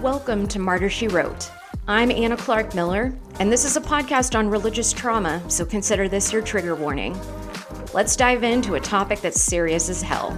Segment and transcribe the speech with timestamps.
[0.00, 1.50] Welcome to Martyr She Wrote.
[1.88, 6.32] I'm Anna Clark Miller, and this is a podcast on religious trauma, so consider this
[6.32, 7.18] your trigger warning.
[7.92, 10.30] Let's dive into a topic that's serious as hell.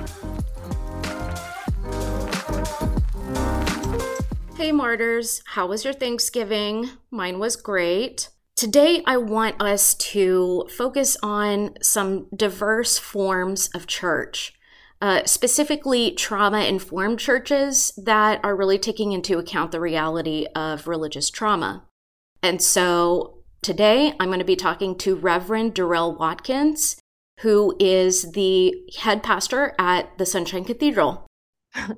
[4.57, 6.89] Hey, martyrs, how was your Thanksgiving?
[7.11, 8.31] Mine was great.
[8.59, 14.53] Today, I want us to focus on some diverse forms of church
[15.01, 21.31] uh, specifically trauma informed churches that are really taking into account the reality of religious
[21.31, 21.85] trauma.
[22.43, 27.01] And so today I'm going to be talking to Reverend Durrell Watkins,
[27.43, 31.29] who is the head pastor at the Sunshine Cathedral.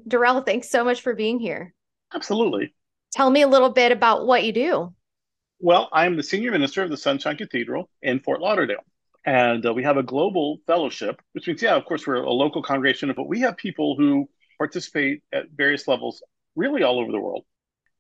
[0.07, 1.73] Darrell, thanks so much for being here.
[2.15, 2.75] Absolutely.
[3.13, 4.95] Tell me a little bit about what you do.
[5.63, 8.83] Well, I'm the senior minister of the Sunshine Cathedral in Fort Lauderdale.
[9.27, 12.63] And uh, we have a global fellowship, which means, yeah, of course, we're a local
[12.63, 16.23] congregation, but we have people who participate at various levels
[16.57, 17.45] really all over the world.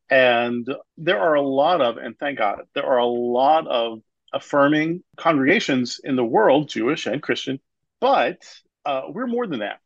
[0.08, 4.00] And there are a lot of, and thank God, there are a lot of
[4.32, 7.60] affirming congregations in the world, Jewish and Christian,
[8.00, 8.38] but
[8.86, 9.80] uh, we're more than that.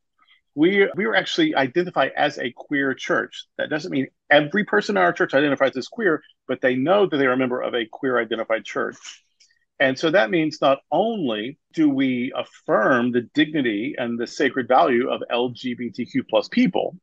[0.55, 3.47] We, we are actually identified as a queer church.
[3.59, 7.17] That doesn't mean every person in our church identifies as queer, but they know that
[7.17, 8.97] they are a member of a queer identified church.
[9.81, 15.11] And so that means not only do we affirm the dignity and the sacred value
[15.11, 16.97] of LGBTQ plus people,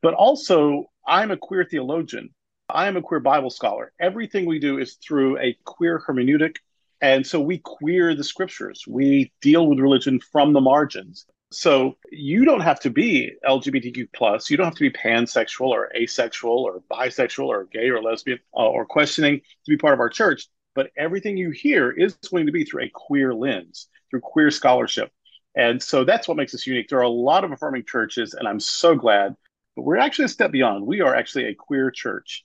[0.00, 2.30] but also I'm a queer theologian.
[2.68, 3.92] I am a queer Bible scholar.
[4.00, 6.56] Everything we do is through a queer hermeneutic.
[7.02, 8.84] And so we queer the scriptures.
[8.88, 11.26] We deal with religion from the margins.
[11.56, 14.50] So you don't have to be LGBTQ plus.
[14.50, 18.68] You don't have to be pansexual or asexual or bisexual or gay or lesbian uh,
[18.68, 22.52] or questioning to be part of our church but everything you hear is going to
[22.52, 25.10] be through a queer lens, through queer scholarship.
[25.56, 26.88] And so that's what makes us unique.
[26.88, 29.36] There are a lot of affirming churches, and I'm so glad.
[29.76, 30.84] But we're actually a step beyond.
[30.84, 32.42] We are actually a queer church.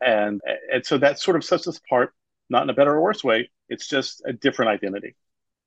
[0.00, 0.40] And,
[0.72, 2.12] and so that sort of sets us apart,
[2.48, 3.50] not in a better or worse way.
[3.68, 5.16] It's just a different identity.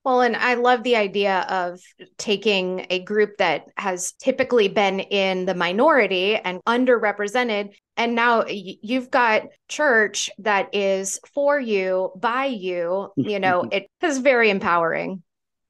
[0.05, 1.81] Well, and I love the idea of
[2.17, 7.73] taking a group that has typically been in the minority and underrepresented.
[7.97, 13.11] And now you've got church that is for you, by you.
[13.17, 15.21] You know, it is very empowering.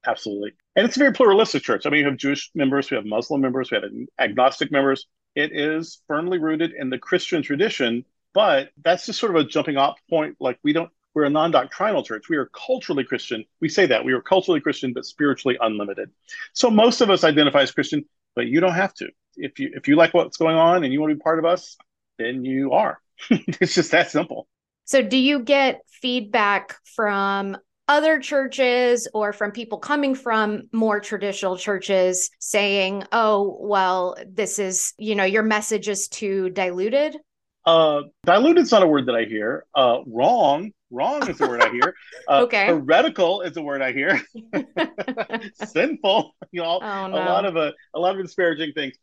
[0.06, 0.52] Absolutely.
[0.76, 1.86] And it's a very pluralistic church.
[1.86, 5.08] I mean, you have Jewish members, we have Muslim members, we have agnostic members.
[5.36, 9.78] It is firmly rooted in the Christian tradition, but that's just sort of a jumping
[9.78, 10.38] off point.
[10.40, 12.30] Like, we don't we're a non-doctrinal church.
[12.30, 13.44] We are culturally Christian.
[13.60, 16.10] We say that we are culturally Christian, but spiritually unlimited.
[16.54, 19.10] So most of us identify as Christian, but you don't have to.
[19.36, 21.46] If you if you like what's going on and you want to be part of
[21.46, 21.76] us,
[22.18, 23.02] then you are.
[23.30, 24.48] it's just that simple.
[24.86, 27.58] So do you get feedback from
[27.90, 34.94] other churches or from people coming from more traditional churches saying, "Oh, well, this is,
[34.98, 37.18] you know, your message is too diluted"?
[37.66, 39.66] Uh, diluted is not a word that I hear.
[39.76, 41.94] Uh, wrong Wrong is the word I hear.
[42.28, 42.68] Uh, okay.
[42.68, 44.22] Heretical is the word I hear.
[45.66, 47.16] Sinful, you know, oh, no.
[47.16, 48.94] a lot of uh, a lot of disparaging things.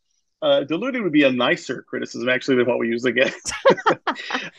[0.41, 3.33] Uh, diluted would be a nicer criticism actually than what we usually get.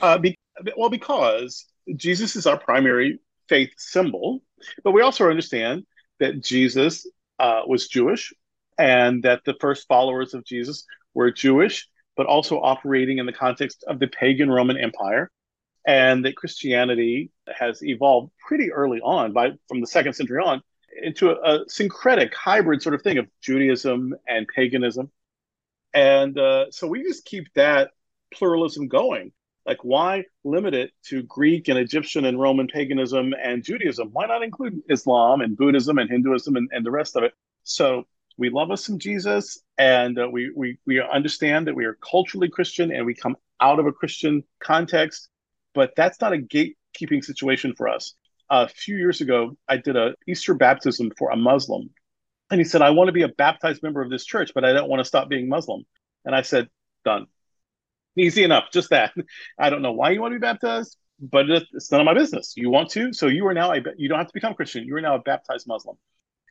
[0.02, 0.36] uh, be,
[0.76, 1.64] well, because
[1.96, 4.42] Jesus is our primary faith symbol,
[4.84, 5.86] but we also understand
[6.20, 7.06] that Jesus
[7.38, 8.34] uh, was Jewish
[8.76, 10.84] and that the first followers of Jesus
[11.14, 15.30] were Jewish, but also operating in the context of the pagan Roman Empire
[15.88, 20.60] and that Christianity has evolved pretty early on, by from the second century on,
[21.02, 25.10] into a, a syncretic hybrid sort of thing of Judaism and paganism,
[25.94, 27.92] and uh, so we just keep that
[28.34, 29.32] pluralism going.
[29.64, 34.10] Like, why limit it to Greek and Egyptian and Roman paganism and Judaism?
[34.12, 37.32] Why not include Islam and Buddhism and Hinduism and, and the rest of it?
[37.64, 38.04] So
[38.36, 42.50] we love us some Jesus, and uh, we, we we understand that we are culturally
[42.50, 45.30] Christian and we come out of a Christian context,
[45.78, 48.14] but that's not a gatekeeping situation for us.
[48.50, 51.90] A few years ago, I did a Easter baptism for a Muslim,
[52.50, 54.72] and he said, "I want to be a baptized member of this church, but I
[54.72, 55.84] don't want to stop being Muslim."
[56.24, 56.68] And I said,
[57.04, 57.26] "Done,
[58.16, 59.12] easy enough, just that."
[59.58, 62.54] I don't know why you want to be baptized, but it's none of my business.
[62.56, 64.82] You want to, so you are now a you don't have to become Christian.
[64.82, 65.96] You are now a baptized Muslim,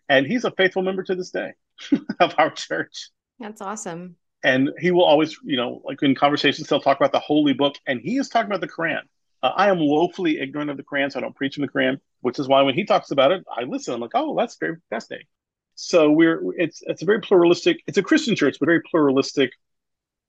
[0.07, 1.51] and he's a faithful member to this day
[2.21, 3.09] of our church.
[3.39, 4.15] That's awesome.
[4.41, 7.75] And he will always, you know, like in conversations, he'll talk about the holy book,
[7.85, 9.01] and he is talking about the Quran.
[9.47, 11.99] Uh, I am woefully ignorant of the Quran, so I don't preach in the Quran,
[12.21, 13.93] which is why when he talks about it, I listen.
[13.93, 15.27] I'm like, oh, that's very fascinating.
[15.75, 17.77] So we're it's it's a very pluralistic.
[17.87, 19.51] It's a Christian church, but very pluralistic.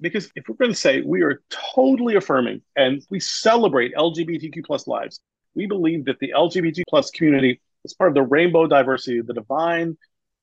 [0.01, 4.87] Because if we're going to say we are totally affirming and we celebrate LGBTQ plus
[4.87, 5.21] lives,
[5.55, 9.97] we believe that the LGBT plus community is part of the rainbow diversity, the divine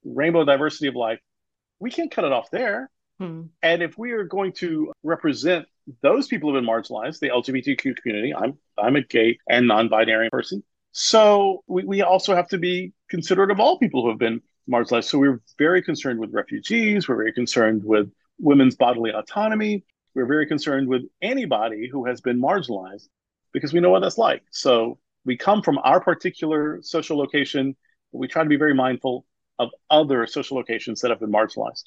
[0.03, 1.19] rainbow diversity of life.
[1.79, 2.89] we can't cut it off there.
[3.19, 3.43] Hmm.
[3.61, 5.67] And if we are going to represent
[6.01, 10.29] those people who have been marginalized, the LGBTQ community, I'm I'm a gay and non-binary
[10.29, 10.63] person.
[10.91, 15.05] So we, we also have to be considerate of all people who have been marginalized.
[15.05, 19.83] So we're very concerned with refugees, we're very concerned with women's bodily autonomy,
[20.13, 23.07] we're very concerned with anybody who has been marginalized
[23.53, 24.43] because we know what that's like.
[24.51, 27.75] So we come from our particular social location,
[28.11, 29.25] but we try to be very mindful
[29.59, 31.83] of other social locations that have been marginalized.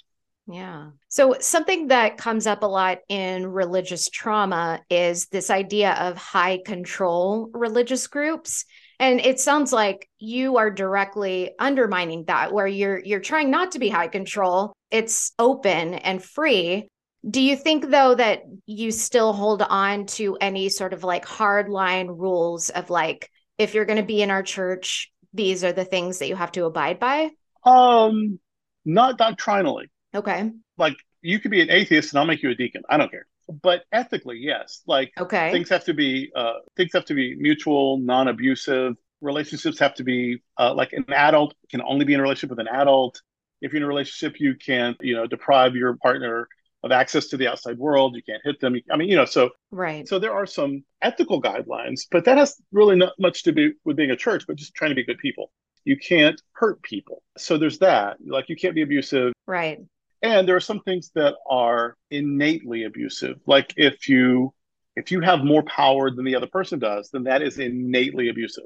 [0.51, 0.91] Yeah.
[1.09, 6.61] So, something that comes up a lot in religious trauma is this idea of high
[6.65, 8.65] control religious groups.
[8.99, 13.79] And it sounds like you are directly undermining that where you're you're trying not to
[13.79, 14.73] be high control.
[14.91, 16.89] It's open and free.
[17.29, 21.69] Do you think though that you still hold on to any sort of like hard
[21.69, 25.85] line rules of like if you're going to be in our church, these are the
[25.85, 27.31] things that you have to abide by?
[27.65, 28.41] Um
[28.87, 29.91] not doctrinally.
[30.19, 30.51] Okay.
[30.77, 32.83] Like you could be an atheist and I'll make you a deacon.
[32.89, 33.27] I don't care.
[33.63, 34.83] But ethically, yes.
[34.87, 35.53] Like okay.
[35.53, 38.97] things have to be uh, things have to be mutual, non-abusive.
[39.21, 42.61] Relationships have to be uh, like an adult can only be in a relationship with
[42.61, 43.23] an adult.
[43.61, 46.49] If you're in a relationship, you can't, you know, deprive your partner
[46.85, 48.15] of access to the outside world.
[48.15, 48.77] You can't hit them.
[48.93, 50.07] I mean, you know, so right.
[50.07, 53.97] So there are some ethical guidelines, but that has really not much to do with
[53.97, 55.51] being a church, but just trying to be good people.
[55.85, 57.23] You can't hurt people.
[57.37, 58.19] So there's that.
[58.25, 59.33] Like you can't be abusive.
[59.47, 59.81] Right.
[60.23, 63.39] And there are some things that are innately abusive.
[63.47, 64.53] Like if you
[64.97, 68.65] if you have more power than the other person does, then that is innately abusive,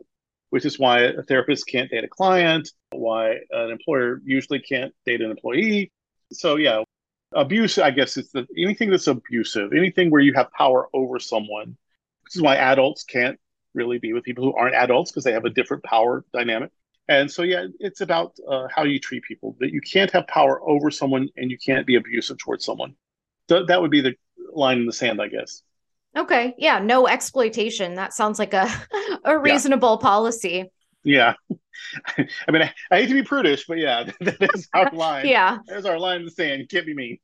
[0.49, 5.21] which is why a therapist can't date a client, why an employer usually can't date
[5.21, 5.93] an employee.
[6.33, 6.85] So yeah,
[7.35, 11.77] abuse, I guess, is the anything that's abusive, anything where you have power over someone,
[12.25, 13.39] this is why adults can't
[13.75, 16.71] really be with people who aren't adults because they have a different power dynamic.
[17.09, 19.57] And so, yeah, it's about uh, how you treat people.
[19.61, 22.95] That you can't have power over someone, and you can't be abusive towards someone.
[23.49, 24.15] So that would be the
[24.53, 25.63] line in the sand, I guess.
[26.17, 26.55] Okay.
[26.59, 26.79] Yeah.
[26.79, 27.95] No exploitation.
[27.95, 28.69] That sounds like a
[29.25, 30.07] a reasonable yeah.
[30.07, 30.73] policy.
[31.05, 31.35] Yeah.
[32.19, 35.27] I mean, I, I, hate to be prudish, but yeah, that is our line.
[35.27, 35.59] yeah.
[35.67, 36.69] There's our line in the sand.
[36.69, 37.19] Can't be mean.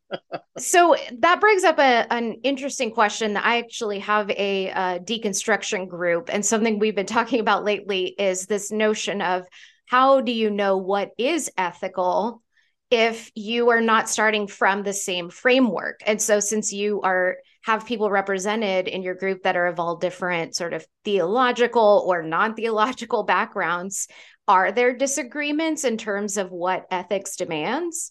[0.58, 3.36] so that brings up a, an interesting question.
[3.36, 8.46] I actually have a, a deconstruction group, and something we've been talking about lately is
[8.46, 9.46] this notion of
[9.86, 12.42] how do you know what is ethical
[12.90, 17.36] if you are not starting from the same framework and so since you are
[17.68, 22.22] have people represented in your group that are of all different sort of theological or
[22.22, 24.08] non-theological backgrounds
[24.46, 28.10] are there disagreements in terms of what ethics demands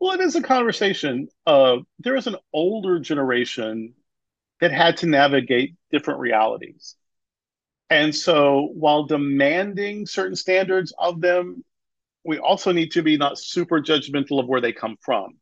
[0.00, 3.94] well it is a conversation uh, there is an older generation
[4.60, 6.96] that had to navigate different realities
[7.88, 11.64] and so while demanding certain standards of them,
[12.24, 15.38] we also need to be not super judgmental of where they come from.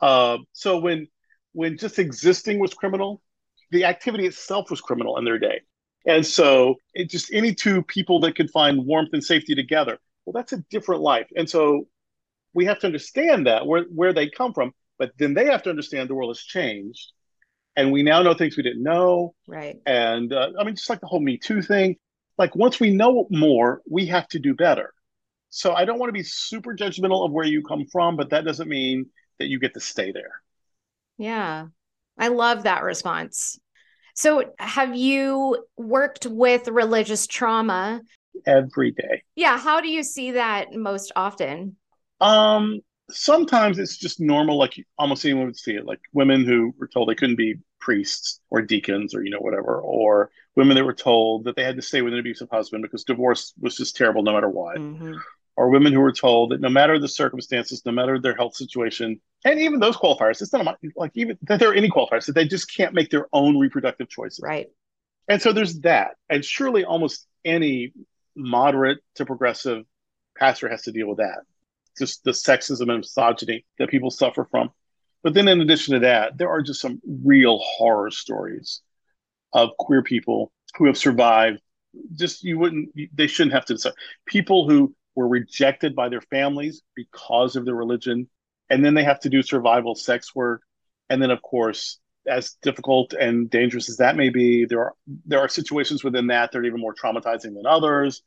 [0.00, 1.06] Uh, so when
[1.52, 3.22] when just existing was criminal,
[3.70, 5.60] the activity itself was criminal in their day.
[6.06, 10.32] And so it just any two people that could find warmth and safety together, well,
[10.32, 11.28] that's a different life.
[11.36, 11.86] And so
[12.54, 15.70] we have to understand that where, where they come from, but then they have to
[15.70, 17.12] understand the world has changed
[17.76, 19.34] and we now know things we didn't know.
[19.46, 19.80] Right.
[19.86, 21.96] And uh, I mean, just like the whole Me Too thing,
[22.38, 24.92] like once we know more, we have to do better.
[25.50, 28.44] So I don't want to be super judgmental of where you come from, but that
[28.44, 29.06] doesn't mean
[29.38, 30.32] that you get to stay there.
[31.22, 31.66] Yeah.
[32.18, 33.58] I love that response.
[34.14, 38.02] So have you worked with religious trauma
[38.44, 39.22] every day?
[39.36, 41.76] Yeah, how do you see that most often?
[42.20, 46.88] Um sometimes it's just normal, like almost anyone would see it, like women who were
[46.88, 50.92] told they couldn't be priests or deacons or you know whatever, or women that were
[50.92, 54.22] told that they had to stay with an abusive husband because divorce was just terrible
[54.22, 55.14] no matter what, mm-hmm.
[55.56, 59.20] Or women who were told that no matter the circumstances, no matter their health situation,
[59.44, 62.46] and even those qualifiers, it's not like even that there are any qualifiers that they
[62.46, 64.68] just can't make their own reproductive choices, right?
[65.28, 67.92] And so there's that, and surely almost any
[68.34, 69.84] moderate to progressive
[70.38, 71.40] pastor has to deal with that
[71.98, 74.70] just the sexism and misogyny that people suffer from.
[75.22, 78.80] But then, in addition to that, there are just some real horror stories
[79.52, 81.60] of queer people who have survived.
[82.12, 83.92] Just you wouldn't, they shouldn't have to decide.
[84.26, 88.28] People who were rejected by their families because of their religion,
[88.70, 90.62] and then they have to do survival sex work.
[91.10, 94.94] And then, of course, as difficult and dangerous as that may be, there are
[95.26, 98.22] there are situations within that that are even more traumatizing than others.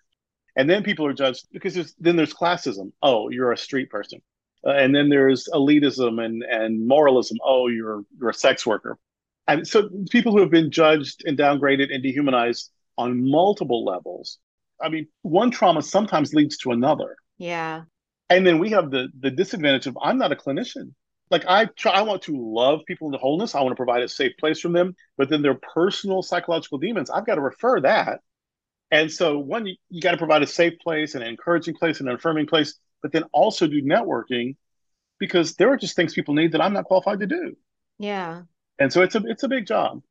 [0.57, 2.91] And then people are judged because there's, then there's classism.
[3.01, 4.21] Oh, you're a street person.
[4.65, 7.37] Uh, and then there's elitism and, and moralism.
[7.43, 8.97] Oh, you're, you're a sex worker.
[9.47, 14.39] And so people who have been judged and downgraded and dehumanized on multiple levels.
[14.81, 17.15] I mean, one trauma sometimes leads to another.
[17.37, 17.83] Yeah.
[18.29, 20.93] And then we have the the disadvantage of I'm not a clinician.
[21.31, 23.55] Like I try, I want to love people into wholeness.
[23.55, 27.09] I want to provide a safe place from them, but then their personal psychological demons,
[27.09, 28.21] I've got to refer that.
[28.91, 32.07] And so one, you, you got to provide a safe place, an encouraging place, and
[32.07, 34.55] an affirming place, but then also do networking
[35.19, 37.55] because there are just things people need that I'm not qualified to do.
[37.97, 38.43] Yeah.
[38.79, 40.01] And so it's a it's a big job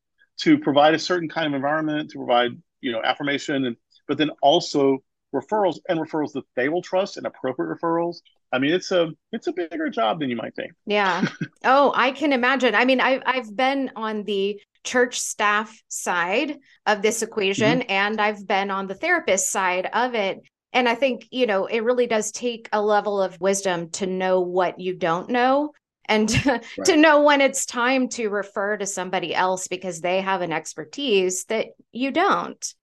[0.40, 3.76] to provide a certain kind of environment, to provide, you know, affirmation and
[4.08, 4.98] but then also
[5.34, 8.18] referrals and referrals that they will trust and appropriate referrals.
[8.52, 10.72] I mean, it's a it's a bigger job than you might think.
[10.86, 11.26] Yeah.
[11.64, 12.74] oh, I can imagine.
[12.74, 17.90] I mean, I've I've been on the church staff side of this equation mm-hmm.
[17.90, 20.40] and I've been on the therapist side of it.
[20.72, 24.40] And I think, you know, it really does take a level of wisdom to know
[24.40, 25.72] what you don't know
[26.06, 26.84] and to, right.
[26.84, 31.44] to know when it's time to refer to somebody else because they have an expertise
[31.46, 32.74] that you don't.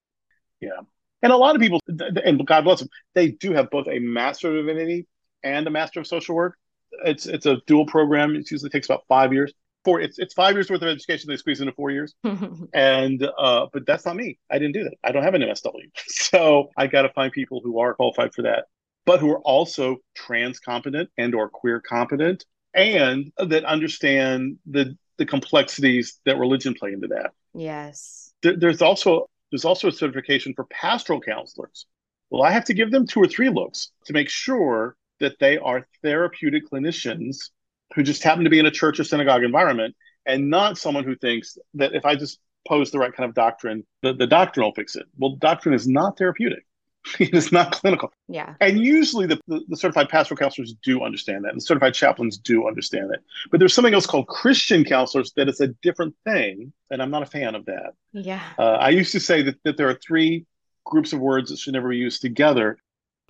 [0.59, 0.81] Yeah.
[1.21, 4.49] And a lot of people, and God bless them, they do have both a Master
[4.49, 5.07] of Divinity
[5.43, 6.57] and a Master of Social Work.
[7.05, 8.35] It's it's a dual program.
[8.35, 9.53] It usually takes about five years.
[9.85, 12.13] Four, it's it's five years worth of education they squeeze into four years.
[12.73, 14.37] and uh, but that's not me.
[14.49, 14.95] I didn't do that.
[15.03, 18.43] I don't have an MSW, so I got to find people who are qualified for
[18.43, 18.65] that,
[19.05, 25.25] but who are also trans competent and or queer competent, and that understand the the
[25.25, 27.31] complexities that religion play into that.
[27.53, 28.33] Yes.
[28.41, 31.85] There, there's also there's also a certification for pastoral counselors.
[32.29, 35.57] Well, I have to give them two or three looks to make sure that they
[35.57, 37.49] are therapeutic clinicians
[37.93, 41.15] who just happen to be in a church or synagogue environment and not someone who
[41.15, 44.73] thinks that if I just pose the right kind of doctrine, the, the doctrine will
[44.73, 45.05] fix it.
[45.17, 46.65] Well, doctrine is not therapeutic.
[47.19, 48.11] it is not clinical.
[48.27, 48.55] Yeah.
[48.59, 52.67] And usually the, the, the, certified pastoral counselors do understand that, and certified chaplains do
[52.67, 53.19] understand that.
[53.49, 57.23] But there's something else called Christian counselors that is a different thing, and I'm not
[57.23, 57.93] a fan of that.
[58.13, 58.41] Yeah.
[58.57, 60.45] Uh, I used to say that, that there are three
[60.85, 62.77] groups of words that should never be used together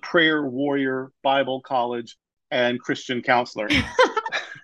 [0.02, 2.16] prayer warrior, Bible college,
[2.50, 3.68] and Christian counselor.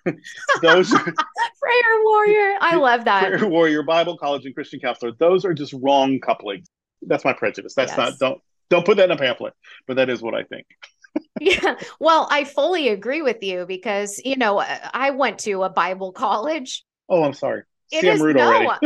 [0.61, 2.57] those are, prayer warrior.
[2.61, 3.27] I love that.
[3.27, 5.13] Prayer warrior, Bible college, and Christian counselor.
[5.13, 6.67] Those are just wrong couplings.
[7.01, 7.73] That's my prejudice.
[7.73, 7.97] That's yes.
[7.97, 9.53] not don't don't put that in a pamphlet,
[9.87, 10.65] but that is what I think.
[11.41, 11.75] yeah.
[11.99, 16.11] Well, I fully agree with you because, you know, uh, I went to a Bible
[16.11, 16.83] college.
[17.07, 17.63] Oh, I'm sorry.
[17.91, 18.77] It See, is, no, no,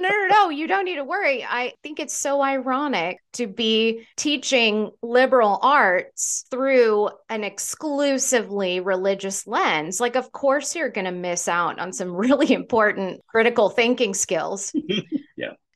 [0.00, 1.42] no, no, you don't need to worry.
[1.42, 9.98] I think it's so ironic to be teaching liberal arts through an exclusively religious lens.
[9.98, 14.74] Like, of course, you're going to miss out on some really important critical thinking skills.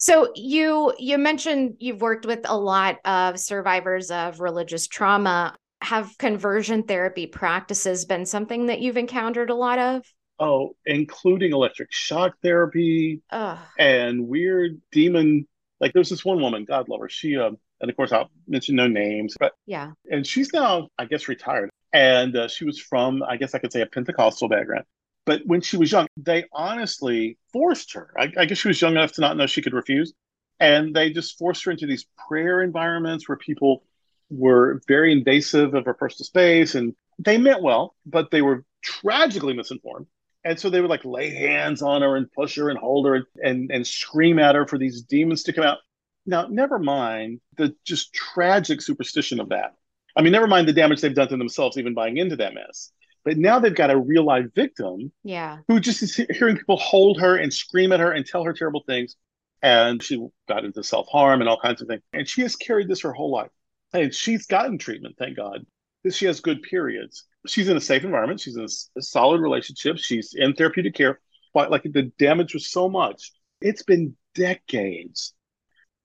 [0.04, 5.56] So you you mentioned you've worked with a lot of survivors of religious trauma.
[5.80, 10.04] Have conversion therapy practices been something that you've encountered a lot of?
[10.38, 13.58] Oh, including electric shock therapy Ugh.
[13.78, 15.46] and weird demon.
[15.80, 17.08] Like there's this one woman, God love her.
[17.08, 21.06] She um, and of course I'll mention no names, but yeah, and she's now I
[21.06, 24.84] guess retired, and uh, she was from I guess I could say a Pentecostal background,
[25.26, 28.10] but when she was young, they honestly forced her.
[28.18, 30.12] I, I, guess she was young enough to not know she could refuse.
[30.60, 33.84] And they just forced her into these prayer environments where people
[34.30, 36.74] were very invasive of her personal space.
[36.74, 40.06] And they meant well, but they were tragically misinformed.
[40.44, 43.14] And so they would like lay hands on her and push her and hold her
[43.14, 45.78] and, and, and scream at her for these demons to come out.
[46.26, 49.74] Now, never mind the just tragic superstition of that.
[50.16, 52.92] I mean, never mind the damage they've done to themselves, even buying into that mess.
[53.24, 55.58] But now they've got a real life victim yeah.
[55.66, 58.84] who just is hearing people hold her and scream at her and tell her terrible
[58.86, 59.16] things.
[59.62, 62.02] And she got into self harm and all kinds of things.
[62.12, 63.50] And she has carried this her whole life.
[63.94, 65.64] And she's gotten treatment, thank God.
[66.10, 67.24] She has good periods.
[67.46, 68.40] She's in a safe environment.
[68.40, 69.96] She's in a, a solid relationship.
[69.96, 71.18] She's in therapeutic care.
[71.54, 75.32] But like the damage was so much, it's been decades.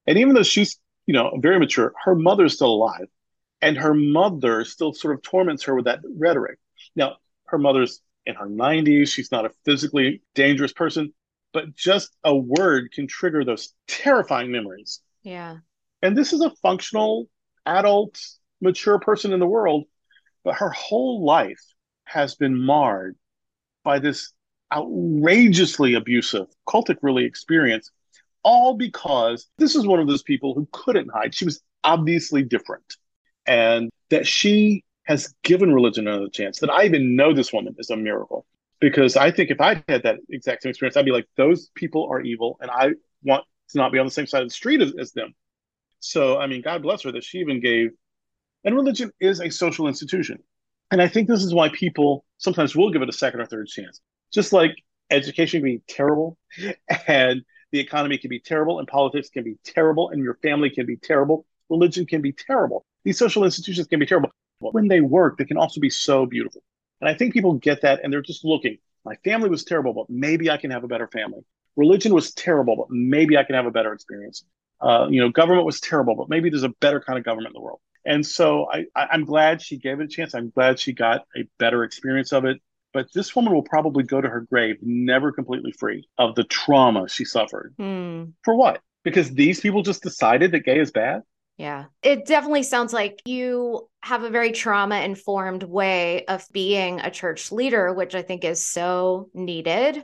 [0.06, 3.08] And even though she's, you know, very mature, her mother's still alive.
[3.60, 6.58] And her mother still sort of torments her with that rhetoric.
[6.96, 7.16] Now,
[7.46, 9.08] her mother's in her 90s.
[9.08, 11.12] She's not a physically dangerous person,
[11.52, 15.00] but just a word can trigger those terrifying memories.
[15.22, 15.58] Yeah.
[16.02, 17.28] And this is a functional,
[17.66, 18.18] adult,
[18.60, 19.84] mature person in the world,
[20.44, 21.62] but her whole life
[22.04, 23.16] has been marred
[23.84, 24.32] by this
[24.72, 27.90] outrageously abusive cultic really experience
[28.42, 32.96] all because this is one of those people who couldn't hide she was obviously different
[33.46, 36.60] and that she has given religion another chance.
[36.60, 38.46] That I even know this woman is a miracle.
[38.80, 42.08] Because I think if I'd had that exact same experience, I'd be like, those people
[42.10, 42.92] are evil, and I
[43.24, 45.34] want to not be on the same side of the street as, as them.
[45.98, 47.90] So, I mean, God bless her that she even gave.
[48.64, 50.38] And religion is a social institution.
[50.92, 53.66] And I think this is why people sometimes will give it a second or third
[53.66, 54.00] chance.
[54.32, 54.76] Just like
[55.10, 56.38] education can be terrible,
[57.08, 60.86] and the economy can be terrible, and politics can be terrible, and your family can
[60.86, 62.86] be terrible, religion can be terrible.
[63.04, 66.62] These social institutions can be terrible when they work, they can also be so beautiful.
[67.00, 68.78] And I think people get that and they're just looking.
[69.04, 71.40] My family was terrible, but maybe I can have a better family.
[71.76, 74.44] Religion was terrible, but maybe I can have a better experience.
[74.80, 77.52] Uh, you know, government was terrible, but maybe there's a better kind of government in
[77.54, 77.80] the world.
[78.04, 80.34] And so I, I, I'm glad she gave it a chance.
[80.34, 82.60] I'm glad she got a better experience of it.
[82.92, 87.08] But this woman will probably go to her grave never completely free of the trauma
[87.08, 87.74] she suffered.
[87.78, 88.32] Mm.
[88.42, 88.80] For what?
[89.04, 91.22] Because these people just decided that gay is bad?
[91.60, 91.84] Yeah.
[92.02, 97.52] It definitely sounds like you have a very trauma informed way of being a church
[97.52, 100.02] leader, which I think is so needed.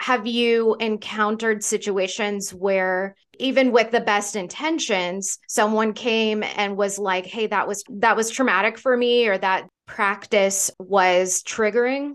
[0.00, 7.26] Have you encountered situations where even with the best intentions, someone came and was like,
[7.26, 12.14] "Hey, that was that was traumatic for me or that practice was triggering?"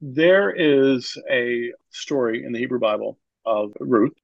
[0.00, 4.14] There is a story in the Hebrew Bible of Ruth.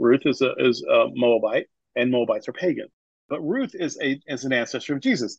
[0.00, 2.88] Ruth is a is a Moabite and Moabites are pagan.
[3.30, 5.38] But Ruth is a is an ancestor of Jesus.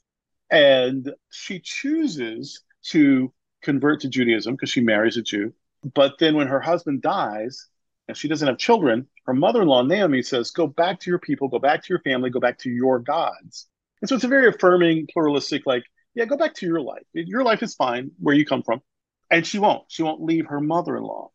[0.50, 3.32] And she chooses to
[3.62, 5.54] convert to Judaism because she marries a Jew.
[5.94, 7.68] But then when her husband dies
[8.08, 11.20] and she doesn't have children, her mother in law, Naomi, says, Go back to your
[11.20, 13.68] people, go back to your family, go back to your gods.
[14.02, 15.84] And so it's a very affirming, pluralistic, like,
[16.16, 17.04] yeah, go back to your life.
[17.14, 18.82] Your life is fine where you come from.
[19.30, 19.84] And she won't.
[19.90, 21.32] She won't leave her mother in law.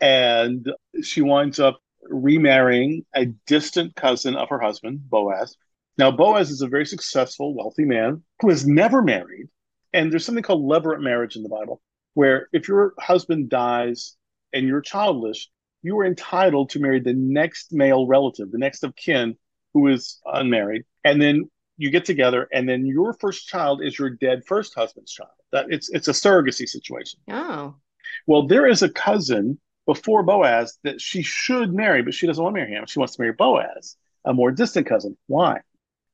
[0.00, 0.68] And
[1.02, 5.56] she winds up remarrying a distant cousin of her husband, Boaz.
[5.98, 9.48] Now, Boaz is a very successful, wealthy man who has never married.
[9.92, 11.80] And there's something called levirate marriage in the Bible,
[12.14, 14.16] where if your husband dies
[14.52, 15.48] and you're childless,
[15.82, 19.36] you are entitled to marry the next male relative, the next of kin
[19.72, 20.84] who is unmarried.
[21.04, 21.48] And then
[21.78, 25.30] you get together, and then your first child is your dead first husband's child.
[25.52, 27.20] That it's it's a surrogacy situation.
[27.30, 27.76] Oh.
[28.26, 32.54] Well, there is a cousin before Boaz that she should marry, but she doesn't want
[32.54, 32.84] to marry him.
[32.86, 35.16] She wants to marry Boaz, a more distant cousin.
[35.26, 35.60] Why?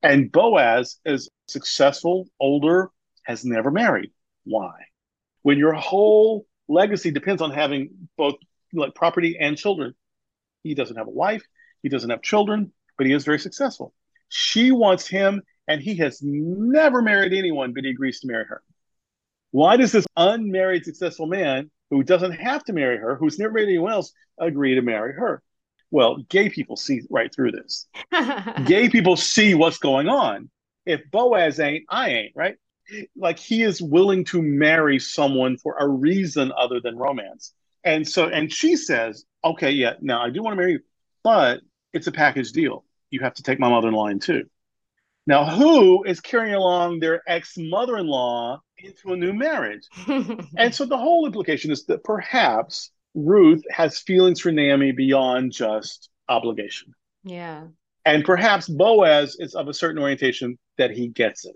[0.02, 2.90] And Boaz is successful, older,
[3.24, 4.10] has never married.
[4.44, 4.72] Why?
[5.42, 8.34] When your whole legacy depends on having both
[8.72, 9.94] like property and children,
[10.62, 11.42] he doesn't have a wife,
[11.82, 13.94] he doesn't have children, but he is very successful.
[14.28, 18.62] She wants him, and he has never married anyone, but he agrees to marry her.
[19.50, 23.68] Why does this unmarried successful man who doesn't have to marry her, who's never married
[23.68, 25.42] anyone else, agree to marry her?
[25.90, 27.86] Well, gay people see right through this.
[28.64, 30.48] gay people see what's going on.
[30.86, 32.56] If Boaz ain't, I ain't, right?
[33.14, 37.52] Like he is willing to marry someone for a reason other than romance.
[37.84, 40.80] And so, and she says, okay, yeah, now I do want to marry you,
[41.22, 41.60] but
[41.92, 42.86] it's a package deal.
[43.10, 44.44] You have to take my mother in in too.
[45.26, 49.86] Now, who is carrying along their ex mother in law into a new marriage?
[50.56, 56.10] and so the whole implication is that perhaps Ruth has feelings for Naomi beyond just
[56.28, 56.92] obligation.
[57.22, 57.64] Yeah.
[58.04, 61.54] And perhaps Boaz is of a certain orientation that he gets it.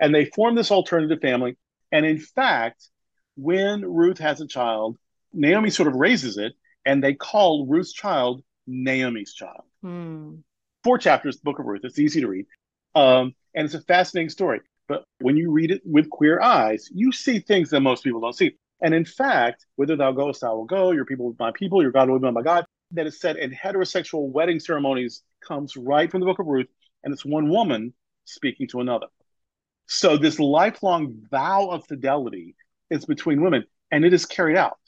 [0.00, 1.56] And they form this alternative family.
[1.92, 2.88] And in fact,
[3.36, 4.98] when Ruth has a child,
[5.32, 9.62] Naomi sort of raises it and they call Ruth's child Naomi's child.
[9.82, 10.36] Hmm.
[10.82, 11.82] Four chapters, the book of Ruth.
[11.84, 12.46] It's easy to read.
[12.96, 14.60] Um, and it's a fascinating story.
[14.88, 18.32] But when you read it with queer eyes, you see things that most people don't
[18.32, 18.56] see.
[18.80, 21.92] And in fact, whither thou goest, I will go, your people with my people, your
[21.92, 26.20] God will be my God, that is said in heterosexual wedding ceremonies comes right from
[26.20, 26.68] the book of Ruth,
[27.04, 27.92] and it's one woman
[28.24, 29.06] speaking to another.
[29.86, 32.54] So this lifelong vow of fidelity
[32.90, 34.78] is between women, and it is carried out.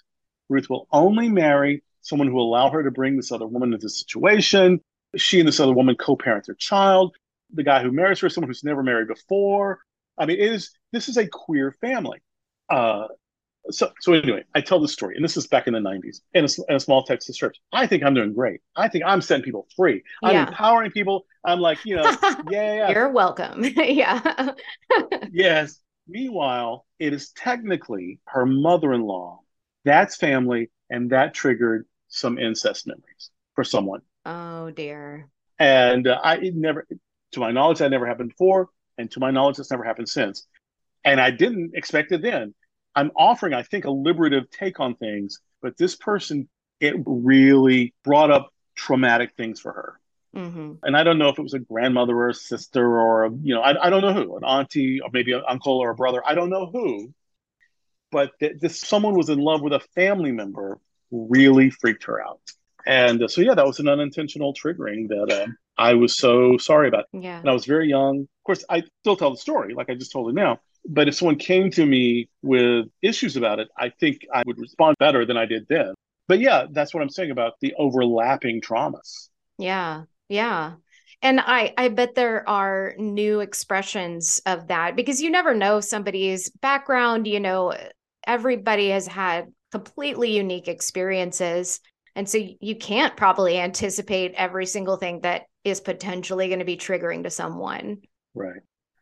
[0.49, 3.85] Ruth will only marry someone who will allow her to bring this other woman into
[3.85, 4.81] the situation.
[5.16, 7.16] She and this other woman co-parent their child.
[7.55, 9.81] The guy who marries her is someone who's never married before.
[10.19, 12.21] I mean, it is this is a queer family.
[12.69, 13.09] Uh,
[13.71, 16.45] so so anyway, I tell the story, and this is back in the '90s in
[16.45, 17.59] a, in a, small Texas church.
[17.73, 18.61] I think I'm doing great.
[18.77, 20.03] I think I'm setting people free.
[20.23, 20.49] I'm yeah.
[20.49, 21.27] empowering people.
[21.45, 22.05] I'm like, you know,
[22.51, 22.91] yeah, yeah.
[22.91, 23.65] You're welcome.
[23.77, 24.53] yeah.
[25.31, 25.81] yes.
[26.07, 29.41] Meanwhile, it is technically her mother-in-law.
[29.85, 34.01] That's family, and that triggered some incest memories for someone.
[34.25, 35.29] Oh dear.
[35.59, 36.87] And uh, I never,
[37.33, 40.47] to my knowledge, that never happened before, and to my knowledge, it's never happened since.
[41.05, 42.55] And I didn't expect it then
[42.95, 46.49] I'm offering, I think, a liberative take on things, but this person,
[46.81, 50.01] it really brought up traumatic things for her.
[50.35, 50.73] Mm-hmm.
[50.83, 53.55] And I don't know if it was a grandmother or a sister or, a, you
[53.55, 56.23] know, I, I don't know who, an auntie or maybe an uncle or a brother.
[56.27, 57.14] I don't know who.
[58.11, 62.41] But th- this someone was in love with a family member really freaked her out.
[62.87, 65.47] And uh, so, yeah, that was an unintentional triggering that uh,
[65.79, 67.05] I was so sorry about.
[67.12, 67.38] Yeah.
[67.38, 68.21] And I was very young.
[68.21, 70.59] Of course, I still tell the story like I just told it now.
[70.88, 74.97] But if someone came to me with issues about it, I think I would respond
[74.99, 75.95] better than I did then.
[76.29, 79.29] But yeah, that's what I'm saying about the overlapping traumas.
[79.59, 80.05] Yeah.
[80.29, 80.75] Yeah.
[81.21, 86.49] And I, I bet there are new expressions of that because you never know somebody's
[86.51, 87.27] background.
[87.27, 87.75] You know,
[88.27, 91.81] everybody has had completely unique experiences.
[92.14, 96.77] And so you can't probably anticipate every single thing that is potentially going to be
[96.77, 97.99] triggering to someone.
[98.35, 98.61] Right.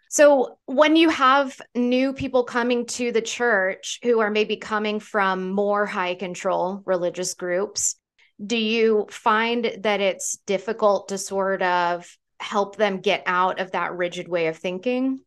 [0.08, 5.50] So, when you have new people coming to the church who are maybe coming from
[5.50, 7.96] more high control religious groups,
[8.44, 12.06] do you find that it's difficult to sort of
[12.38, 15.20] help them get out of that rigid way of thinking?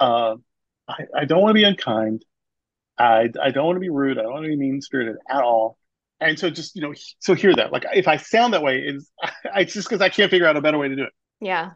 [0.00, 0.36] Uh,
[0.88, 2.24] I, I don't want to be unkind.
[2.98, 4.18] I, I don't want to be rude.
[4.18, 5.77] I don't want to be mean spirited at all.
[6.20, 7.72] And so just, you know, so hear that.
[7.72, 9.10] Like if I sound that way, it's,
[9.56, 11.12] it's just because I can't figure out a better way to do it.
[11.40, 11.70] Yeah.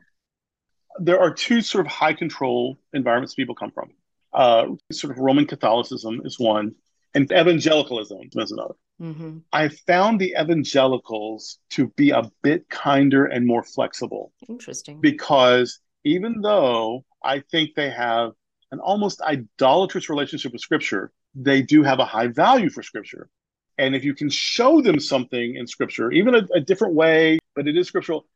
[0.99, 3.91] There are two sort of high control environments people come from.
[4.33, 6.75] Uh, sort of Roman Catholicism is one,
[7.15, 8.75] and evangelicalism is another.
[9.01, 9.39] Mm-hmm.
[9.53, 14.33] I found the evangelicals to be a bit kinder and more flexible.
[14.49, 15.01] Interesting.
[15.01, 18.33] Because even though I think they have
[18.71, 23.29] an almost idolatrous relationship with Scripture, they do have a high value for Scripture.
[23.79, 27.67] And if you can show them something in Scripture, even a, a different way, but
[27.67, 28.27] it is scriptural,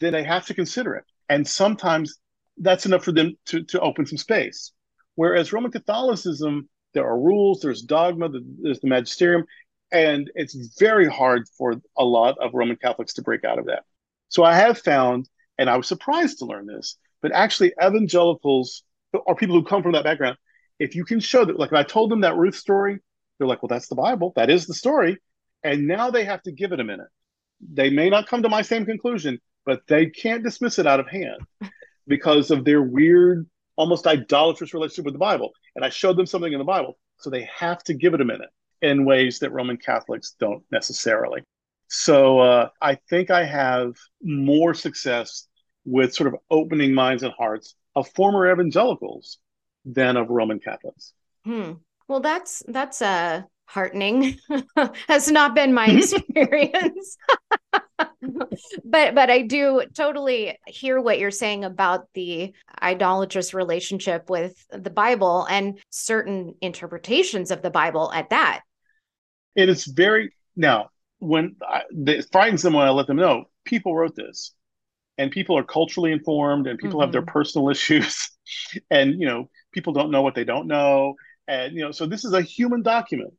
[0.00, 1.04] then they have to consider it.
[1.28, 2.18] And sometimes
[2.58, 4.72] that's enough for them to, to open some space.
[5.16, 8.28] Whereas Roman Catholicism, there are rules, there's dogma,
[8.60, 9.44] there's the magisterium,
[9.92, 13.84] and it's very hard for a lot of Roman Catholics to break out of that.
[14.28, 15.28] So I have found,
[15.58, 19.92] and I was surprised to learn this, but actually evangelicals or people who come from
[19.92, 20.36] that background,
[20.78, 22.98] if you can show that, like I told them that Ruth story,
[23.38, 24.32] they're like, well, that's the Bible.
[24.36, 25.18] That is the story.
[25.62, 27.08] And now they have to give it a minute.
[27.60, 31.08] They may not come to my same conclusion, but they can't dismiss it out of
[31.08, 31.40] hand
[32.06, 35.52] because of their weird, almost idolatrous relationship with the Bible.
[35.74, 36.98] And I showed them something in the Bible.
[37.18, 38.50] So they have to give it a minute
[38.82, 41.42] in ways that Roman Catholics don't necessarily.
[41.88, 45.46] So uh, I think I have more success
[45.84, 49.38] with sort of opening minds and hearts of former evangelicals
[49.84, 51.12] than of Roman Catholics.
[51.44, 51.72] Hmm.
[52.08, 54.38] Well, that's that's uh, heartening.
[55.08, 57.16] Has not been my experience.
[58.84, 64.90] but but I do totally hear what you're saying about the idolatrous relationship with the
[64.90, 68.62] Bible and certain interpretations of the Bible at that.
[69.54, 73.96] It is very now when I, it frightens them when I let them know people
[73.96, 74.52] wrote this,
[75.16, 77.02] and people are culturally informed, and people mm-hmm.
[77.02, 77.30] have their mm-hmm.
[77.30, 78.30] personal issues,
[78.90, 81.14] and you know people don't know what they don't know,
[81.48, 83.34] and you know so this is a human document,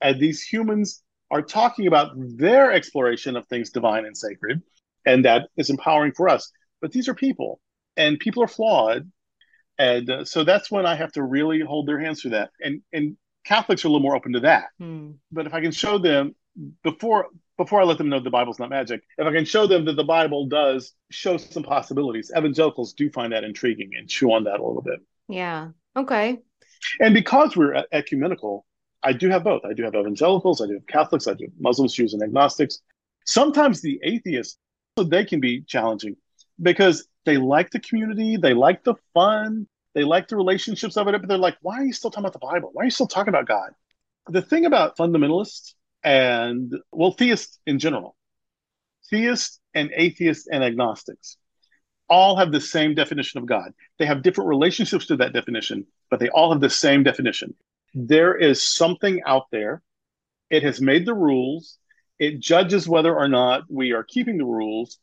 [0.00, 4.62] and these humans are talking about their exploration of things divine and sacred,
[5.04, 6.50] and that is empowering for us.
[6.80, 7.60] But these are people,
[7.96, 9.10] and people are flawed,
[9.78, 12.50] and uh, so that's when I have to really hold their hands through that.
[12.60, 14.66] And and Catholics are a little more open to that.
[14.78, 15.12] Hmm.
[15.32, 16.34] But if I can show them
[16.82, 19.84] before before I let them know the Bible's not magic, if I can show them
[19.86, 24.44] that the Bible does show some possibilities, evangelicals do find that intriguing and chew on
[24.44, 25.00] that a little bit.
[25.28, 25.68] Yeah.
[25.96, 26.38] Okay.
[27.00, 28.64] And because we're ecumenical,
[29.02, 29.64] I do have both.
[29.64, 32.80] I do have evangelicals, I do have Catholics, I do have Muslims, Jews, and agnostics.
[33.24, 34.58] Sometimes the atheists,
[34.98, 36.16] so they can be challenging
[36.60, 41.12] because they like the community, they like the fun, they like the relationships of it,
[41.12, 42.70] but they're like, why are you still talking about the Bible?
[42.72, 43.70] Why are you still talking about God?
[44.26, 48.16] The thing about fundamentalists and, well, theists in general,
[49.10, 51.36] theists and atheists and agnostics
[52.08, 53.72] all have the same definition of God.
[53.98, 57.54] They have different relationships to that definition, but they all have the same definition
[57.94, 59.82] there is something out there.
[60.50, 61.78] It has made the rules.
[62.18, 64.98] It judges whether or not we are keeping the rules.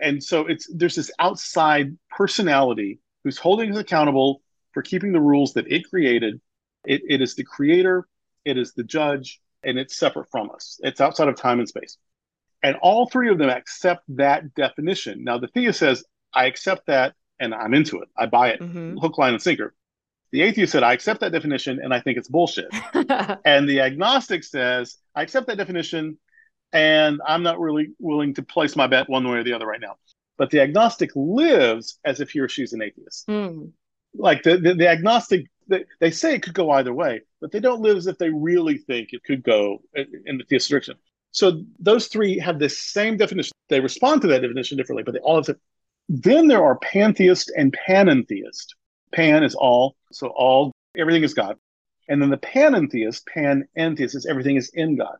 [0.00, 4.42] And so it's there's this outside personality who's holding us accountable
[4.72, 6.40] for keeping the rules that it created.
[6.84, 8.06] It, it is the creator,
[8.44, 10.78] it is the judge, and it's separate from us.
[10.82, 11.96] It's outside of time and space.
[12.62, 15.22] And all three of them accept that definition.
[15.24, 18.08] Now, the theist says, I accept that and I'm into it.
[18.16, 18.96] I buy it, mm-hmm.
[18.98, 19.74] hook, line, and sinker.
[20.32, 22.66] The atheist said, I accept that definition and I think it's bullshit.
[23.44, 26.18] and the agnostic says, I accept that definition
[26.72, 29.80] and I'm not really willing to place my bet one way or the other right
[29.80, 29.96] now.
[30.36, 33.28] But the agnostic lives as if he or she's an atheist.
[33.28, 33.70] Mm.
[34.16, 37.60] Like the, the, the agnostic, they, they, say it could go either way, but they
[37.60, 40.96] don't live as if they really think it could go in the theist direction.
[41.30, 43.52] So those three have the same definition.
[43.68, 45.58] They respond to that definition differently, but they all have to.
[46.08, 48.74] Then there are pantheist and panentheist.
[49.12, 51.56] Pan is all, so all, everything is God.
[52.08, 55.16] And then the panentheist, panentheist is everything is in God.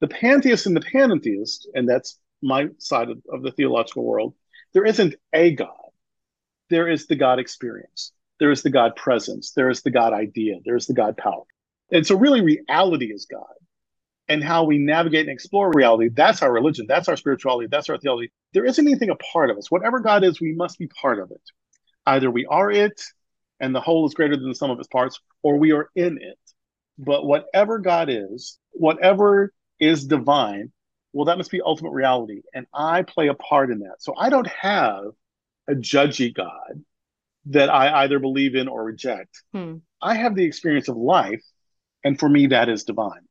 [0.00, 4.34] The pantheist and the panentheist, and that's my side of, of the theological world,
[4.74, 5.70] there isn't a God.
[6.70, 8.12] There is the God experience.
[8.38, 9.52] There is the God presence.
[9.52, 10.56] There is the God idea.
[10.64, 11.42] There is the God power.
[11.90, 13.42] And so, really, reality is God.
[14.28, 16.84] And how we navigate and explore reality, that's our religion.
[16.86, 17.68] That's our spirituality.
[17.70, 18.30] That's our theology.
[18.52, 19.70] There isn't anything a part of us.
[19.70, 21.42] Whatever God is, we must be part of it.
[22.06, 23.00] Either we are it
[23.60, 26.18] and the whole is greater than the sum of its parts, or we are in
[26.20, 26.38] it.
[26.98, 30.72] But whatever God is, whatever is divine,
[31.12, 32.42] well, that must be ultimate reality.
[32.54, 33.96] And I play a part in that.
[33.98, 35.04] So I don't have
[35.68, 36.84] a judgy God
[37.46, 39.42] that I either believe in or reject.
[39.52, 39.76] Hmm.
[40.00, 41.42] I have the experience of life.
[42.04, 43.26] And for me, that is divine.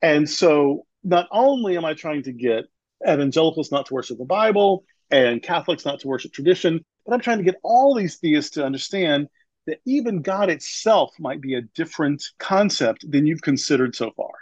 [0.00, 2.64] And so not only am I trying to get
[3.02, 7.38] evangelicals not to worship the Bible and Catholics not to worship tradition, but I'm trying
[7.38, 9.28] to get all these theists to understand
[9.66, 14.32] that even God itself might be a different concept than you've considered so far.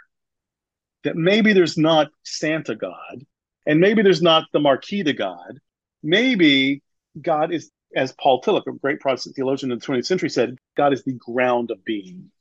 [1.03, 3.25] That maybe there's not Santa God,
[3.65, 5.59] and maybe there's not the Marquis de God.
[6.01, 6.81] Maybe
[7.19, 10.93] God is, as Paul Tillich, a great Protestant theologian in the 20th century, said, God
[10.93, 12.31] is the ground of being.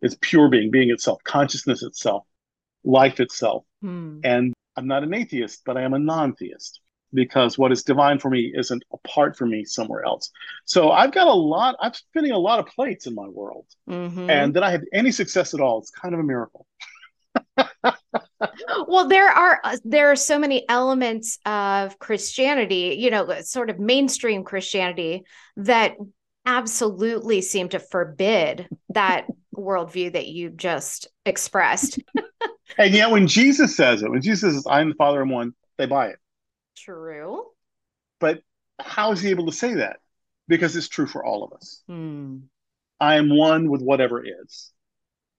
[0.00, 2.24] It's pure being, being itself, consciousness itself,
[2.84, 3.64] life itself.
[3.82, 4.20] Hmm.
[4.22, 6.80] And I'm not an atheist, but I am a non theist
[7.12, 10.30] because what is divine for me isn't apart from me somewhere else.
[10.66, 13.66] So I've got a lot, I'm spinning a lot of plates in my world.
[13.90, 14.30] Mm-hmm.
[14.30, 16.66] And that I have any success at all, it's kind of a miracle.
[18.86, 23.78] well there are uh, there are so many elements of christianity you know sort of
[23.78, 25.24] mainstream christianity
[25.56, 25.94] that
[26.46, 31.98] absolutely seem to forbid that worldview that you just expressed
[32.76, 35.86] and yet when jesus says it when jesus says i'm the father and one they
[35.86, 36.18] buy it
[36.78, 37.44] True.
[38.20, 38.42] But
[38.78, 39.98] how is he able to say that?
[40.46, 41.82] Because it's true for all of us.
[41.86, 42.38] Hmm.
[43.00, 44.72] I am one with whatever is.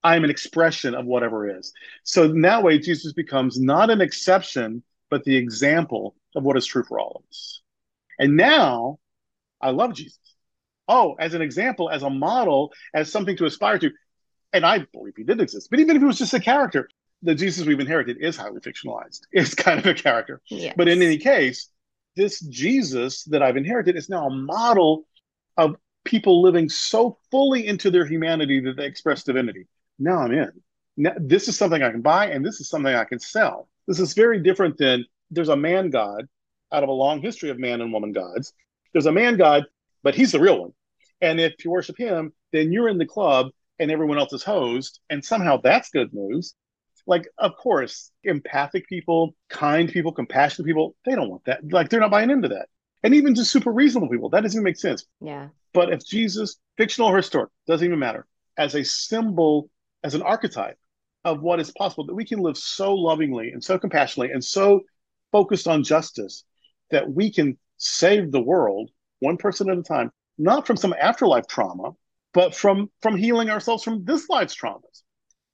[0.03, 1.73] I am an expression of whatever is.
[2.03, 6.65] So in that way, Jesus becomes not an exception, but the example of what is
[6.65, 7.61] true for all of us.
[8.17, 8.99] And now
[9.61, 10.19] I love Jesus.
[10.87, 13.91] Oh, as an example, as a model, as something to aspire to.
[14.53, 15.69] And I believe he did exist.
[15.69, 16.89] But even if he was just a character,
[17.21, 19.21] the Jesus we've inherited is highly fictionalized.
[19.31, 20.41] It's kind of a character.
[20.47, 20.73] Yes.
[20.77, 21.69] But in any case,
[22.15, 25.05] this Jesus that I've inherited is now a model
[25.57, 29.67] of people living so fully into their humanity that they express divinity.
[29.97, 30.51] Now I'm in.
[30.97, 33.69] Now, this is something I can buy, and this is something I can sell.
[33.87, 36.27] This is very different than there's a man God
[36.71, 38.53] out of a long history of man and woman gods.
[38.93, 39.65] There's a man God,
[40.03, 40.73] but he's the real one.
[41.21, 44.99] And if you worship him, then you're in the club and everyone else is hosed.
[45.09, 46.53] And somehow that's good news
[47.09, 51.59] like of course empathic people kind people compassionate people they don't want that.
[51.71, 52.69] Like they're not buying into that.
[53.01, 55.05] And even just super reasonable people that doesn't even make sense.
[55.19, 55.49] Yeah.
[55.73, 59.69] But if jesus fictional or historic doesn't even matter as a symbol
[60.03, 60.77] as an archetype
[61.25, 64.81] of what is possible that we can live so lovingly and so compassionately and so
[65.31, 66.45] focused on justice
[66.91, 71.47] that we can save the world one person at a time not from some afterlife
[71.47, 71.91] trauma
[72.33, 75.01] but from from healing ourselves from this life's traumas.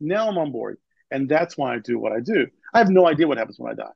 [0.02, 0.78] Now i'm on board
[1.12, 2.48] and that's why I do what I do.
[2.74, 3.92] I have no idea what happens when I die.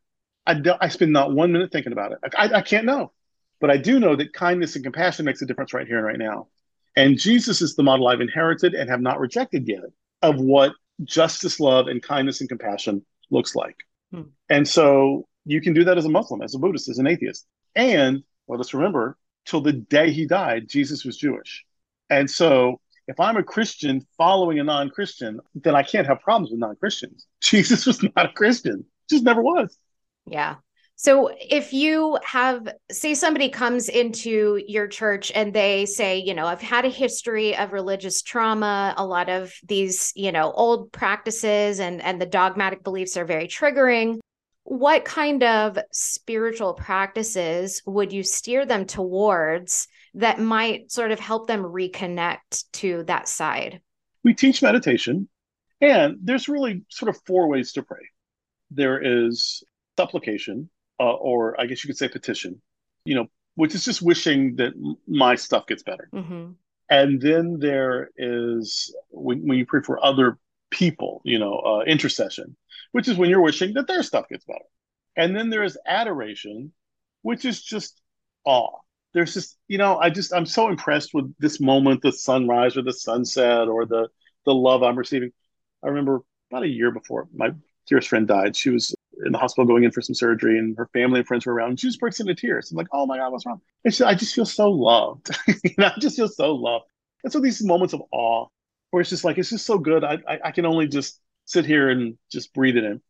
[0.45, 2.19] I, don't, I spend not one minute thinking about it.
[2.37, 3.11] I, I can't know.
[3.59, 6.17] But I do know that kindness and compassion makes a difference right here and right
[6.17, 6.47] now.
[6.95, 9.83] And Jesus is the model I've inherited and have not rejected yet
[10.21, 13.75] of what justice, love, and kindness and compassion looks like.
[14.11, 14.23] Hmm.
[14.49, 17.45] And so you can do that as a Muslim, as a Buddhist, as an atheist.
[17.75, 21.65] And let us remember, till the day he died, Jesus was Jewish.
[22.09, 26.51] And so if I'm a Christian following a non Christian, then I can't have problems
[26.51, 27.25] with non Christians.
[27.41, 29.77] Jesus was not a Christian, just never was.
[30.27, 30.55] Yeah.
[30.95, 36.45] So if you have, say, somebody comes into your church and they say, you know,
[36.45, 41.79] I've had a history of religious trauma, a lot of these, you know, old practices
[41.79, 44.19] and and the dogmatic beliefs are very triggering.
[44.65, 51.47] What kind of spiritual practices would you steer them towards that might sort of help
[51.47, 53.81] them reconnect to that side?
[54.23, 55.29] We teach meditation,
[55.81, 58.09] and there's really sort of four ways to pray.
[58.71, 59.63] There is
[59.97, 60.69] supplication,
[60.99, 62.61] uh, or I guess you could say petition,
[63.05, 64.73] you know, which is just wishing that
[65.07, 66.09] my stuff gets better.
[66.13, 66.51] Mm-hmm.
[66.89, 70.37] And then there is when, when, you pray for other
[70.71, 72.55] people, you know, uh, intercession,
[72.91, 74.59] which is when you're wishing that their stuff gets better.
[75.15, 76.71] And then there is adoration,
[77.21, 78.01] which is just
[78.45, 78.79] awe
[79.13, 82.81] there's just you know i just i'm so impressed with this moment the sunrise or
[82.81, 84.07] the sunset or the
[84.45, 85.31] the love i'm receiving.
[85.83, 87.51] I remember about a year before my
[87.87, 88.55] dearest friend died.
[88.55, 88.93] She was
[89.25, 91.69] in the hospital going in for some surgery and her family and friends were around.
[91.69, 92.71] And she just breaks into tears.
[92.71, 93.61] I'm like oh my god what's wrong?
[93.85, 95.29] And she, i just feel so loved.
[95.47, 96.85] You know i just feel so loved.
[97.23, 98.47] And so these moments of awe
[98.91, 100.03] where it's just like it's just so good.
[100.03, 103.01] I, I i can only just sit here and just breathe it in.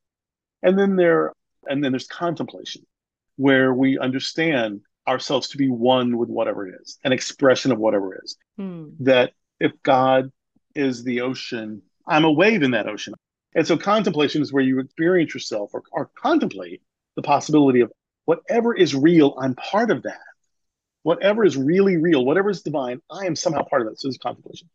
[0.63, 1.33] And then there
[1.67, 2.85] and then there's contemplation
[3.35, 8.15] where we understand ourselves to be one with whatever it is, an expression of whatever
[8.15, 8.38] it is.
[8.58, 8.89] Hmm.
[9.02, 10.32] That if God
[10.76, 13.13] is the ocean, I'm a wave in that ocean.
[13.56, 16.82] And so contemplation is where you experience yourself or, or contemplate
[17.15, 17.91] the possibility of
[18.26, 20.19] whatever is real, I'm part of that.
[21.04, 24.00] Whatever is really real, whatever is divine, I am somehow part of that.
[24.00, 24.69] So this is contemplation.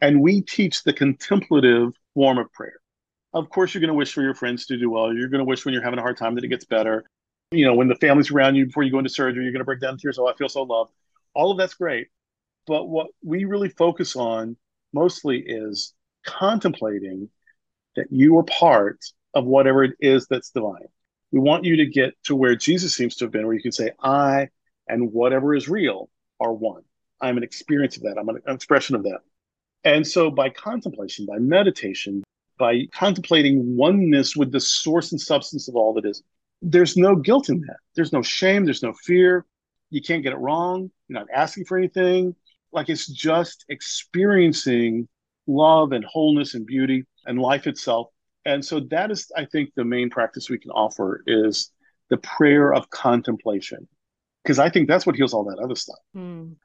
[0.00, 2.80] And we teach the contemplative form of prayer.
[3.34, 5.12] Of course, you're going to wish for your friends to do well.
[5.12, 7.04] You're going to wish when you're having a hard time that it gets better.
[7.52, 9.64] You know, when the family's around you before you go into surgery, you're going to
[9.64, 10.18] break down tears.
[10.18, 10.92] Oh, I feel so loved.
[11.34, 12.08] All of that's great.
[12.66, 14.56] But what we really focus on
[14.92, 15.92] mostly is
[16.24, 17.28] contemplating
[17.96, 20.86] that you are part of whatever it is that's divine.
[21.30, 23.72] We want you to get to where Jesus seems to have been, where you can
[23.72, 24.48] say, I
[24.88, 26.08] and whatever is real
[26.40, 26.82] are one.
[27.20, 28.16] I'm an experience of that.
[28.18, 29.20] I'm an expression of that.
[29.84, 32.22] And so by contemplation, by meditation,
[32.58, 36.22] by contemplating oneness with the source and substance of all that is,
[36.62, 37.76] there's no guilt in that.
[37.94, 38.64] There's no shame.
[38.64, 39.44] There's no fear.
[39.90, 40.90] You can't get it wrong.
[41.08, 42.34] You're not asking for anything.
[42.72, 45.08] Like it's just experiencing
[45.46, 48.08] love and wholeness and beauty and life itself.
[48.44, 51.70] And so that is, I think, the main practice we can offer is
[52.10, 53.86] the prayer of contemplation,
[54.42, 55.98] because I think that's what heals all that other stuff.
[56.16, 56.56] Mm.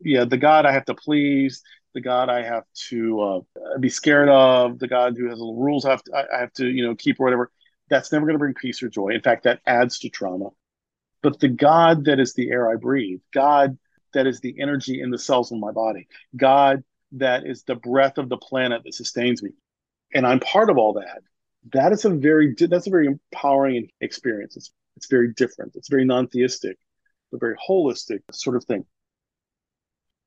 [0.00, 1.62] Yeah, the God I have to please,
[1.94, 5.84] the God I have to uh, be scared of, the God who has little rules
[5.84, 7.50] I have to, I have to you know keep or whatever.
[7.90, 9.10] That's never going to bring peace or joy.
[9.10, 10.50] In fact, that adds to trauma.
[11.22, 13.78] But the God that is the air I breathe, God
[14.12, 18.18] that is the energy in the cells of my body, God that is the breath
[18.18, 19.50] of the planet that sustains me,
[20.14, 21.22] and I'm part of all that.
[21.72, 24.56] That is a very that's a very empowering experience.
[24.56, 25.76] It's it's very different.
[25.76, 26.76] It's very non-theistic,
[27.30, 28.84] but very holistic sort of thing.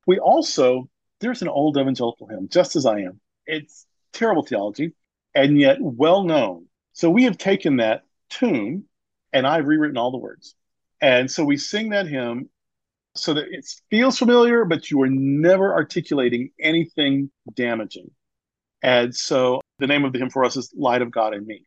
[0.08, 0.90] We also
[1.20, 3.20] there's an old evangelical hymn, just as I am.
[3.46, 4.94] It's terrible theology,
[5.34, 6.68] and yet well known.
[6.96, 8.86] So we have taken that tune,
[9.34, 10.56] and I've rewritten all the words.
[11.02, 12.50] And so we sing that hymn
[13.16, 18.12] so that it feels familiar, but you are never articulating anything damaging.
[18.82, 21.66] And so the name of the hymn for us is Light of God in Me.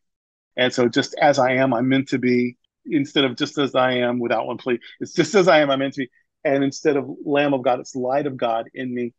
[0.57, 3.93] And so just as I am, I'm meant to be, instead of just as I
[3.97, 6.11] am without one plea, it's just as I am, I'm meant to be.
[6.43, 9.12] And instead of Lamb of God, it's Light of God in me.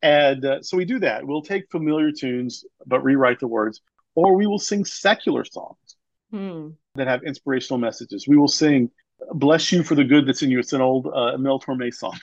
[0.00, 1.26] And uh, so we do that.
[1.26, 3.82] We'll take familiar tunes, but rewrite the words,
[4.14, 5.96] or we will sing secular songs
[6.30, 6.68] hmm.
[6.94, 8.26] that have inspirational messages.
[8.26, 8.90] We will sing
[9.32, 12.18] "Bless You for the Good That's in You." It's an old uh, Mel Torme song.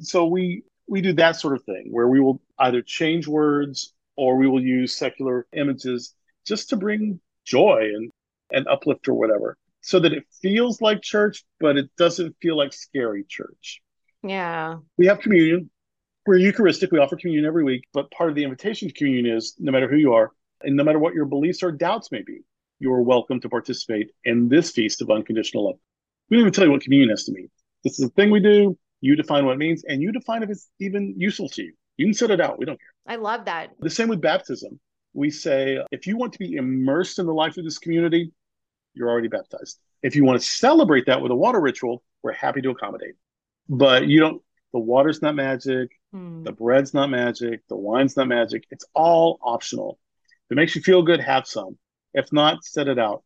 [0.00, 4.36] So we we do that sort of thing where we will either change words or
[4.36, 6.14] we will use secular images
[6.46, 8.10] just to bring joy and
[8.50, 12.72] and uplift or whatever, so that it feels like church, but it doesn't feel like
[12.72, 13.80] scary church.
[14.22, 14.76] Yeah.
[14.98, 15.70] We have communion
[16.26, 16.92] we're Eucharistic.
[16.92, 19.88] We offer communion every week, but part of the invitation to communion is no matter
[19.88, 20.30] who you are,
[20.64, 22.40] and no matter what your beliefs or doubts may be,
[22.78, 25.76] you are welcome to participate in this feast of unconditional love.
[26.28, 27.48] We don't even tell you what communion has to mean.
[27.84, 28.78] This is a thing we do.
[29.00, 31.72] You define what it means, and you define if it's even useful to you.
[31.96, 32.58] You can set it out.
[32.58, 33.14] We don't care.
[33.14, 33.70] I love that.
[33.80, 34.78] The same with baptism.
[35.12, 38.32] We say if you want to be immersed in the life of this community,
[38.94, 39.78] you're already baptized.
[40.02, 43.14] If you want to celebrate that with a water ritual, we're happy to accommodate.
[43.68, 45.90] But you don't, the water's not magic.
[46.12, 46.44] Hmm.
[46.44, 47.60] The bread's not magic.
[47.68, 48.64] The wine's not magic.
[48.70, 49.98] It's all optional.
[50.52, 51.78] It makes you feel good, have some.
[52.12, 53.24] If not, set it out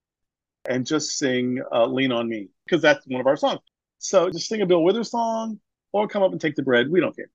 [0.68, 3.58] and just sing uh, Lean on Me because that's one of our songs.
[3.98, 5.58] So just sing a Bill Withers song
[5.90, 6.88] or come up and take the bread.
[6.88, 7.26] We don't care.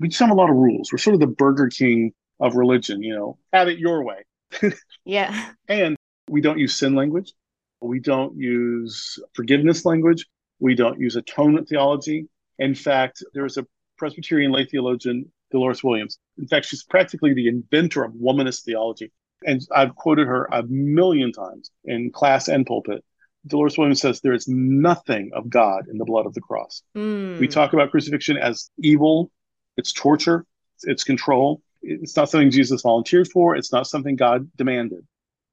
[0.00, 0.90] We just have a lot of rules.
[0.90, 4.24] We're sort of the Burger King of religion, you know, have it your way.
[5.04, 5.52] yeah.
[5.68, 5.96] And
[6.28, 7.32] we don't use sin language.
[7.80, 10.26] We don't use forgiveness language.
[10.58, 12.26] We don't use atonement theology.
[12.58, 16.18] In fact, there's a Presbyterian lay theologian Dolores Williams.
[16.36, 19.12] In fact, she's practically the inventor of womanist theology.
[19.44, 23.04] And I've quoted her a million times in class and pulpit.
[23.46, 26.82] Dolores Williams says there is nothing of God in the blood of the cross.
[26.96, 27.38] Mm.
[27.38, 29.30] We talk about crucifixion as evil,
[29.76, 30.44] it's torture,
[30.82, 31.62] it's control.
[31.82, 35.06] It's not something Jesus volunteered for, it's not something God demanded.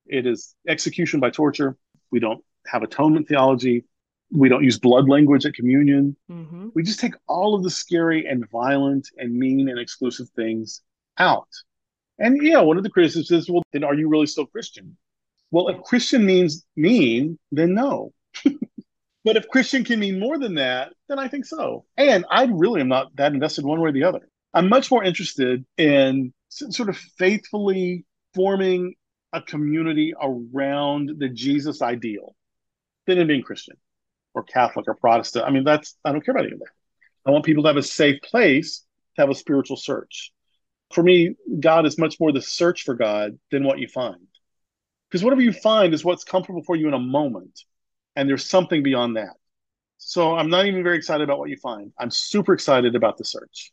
[0.08, 1.78] It is execution by torture.
[2.12, 3.86] We don't have atonement theology.
[4.32, 6.16] We don't use blood language at communion.
[6.32, 6.70] Mm-hmm.
[6.74, 10.82] We just take all of the scary and violent and mean and exclusive things
[11.20, 11.48] out.
[12.20, 14.98] And yeah, one of the criticisms is, well, then are you really still Christian?
[15.52, 18.14] Well, if Christian means mean, then no.
[19.24, 21.86] but if Christian can mean more than that, then I think so.
[21.98, 24.28] And I really am not that invested one way or the other.
[24.54, 28.96] I'm much more interested in sort of faithfully forming
[29.32, 32.36] a community around the Jesus ideal
[33.08, 33.76] than in being Christian
[34.34, 35.46] or Catholic or Protestant.
[35.46, 36.70] I mean, that's, I don't care about any of that.
[37.26, 38.86] I want people to have a safe place
[39.16, 40.32] to have a spiritual search.
[40.94, 44.28] For me, God is much more the search for God than what you find.
[45.10, 47.60] Because whatever you find is what's comfortable for you in a moment.
[48.16, 49.36] And there's something beyond that.
[49.98, 51.92] So I'm not even very excited about what you find.
[51.98, 53.72] I'm super excited about the search.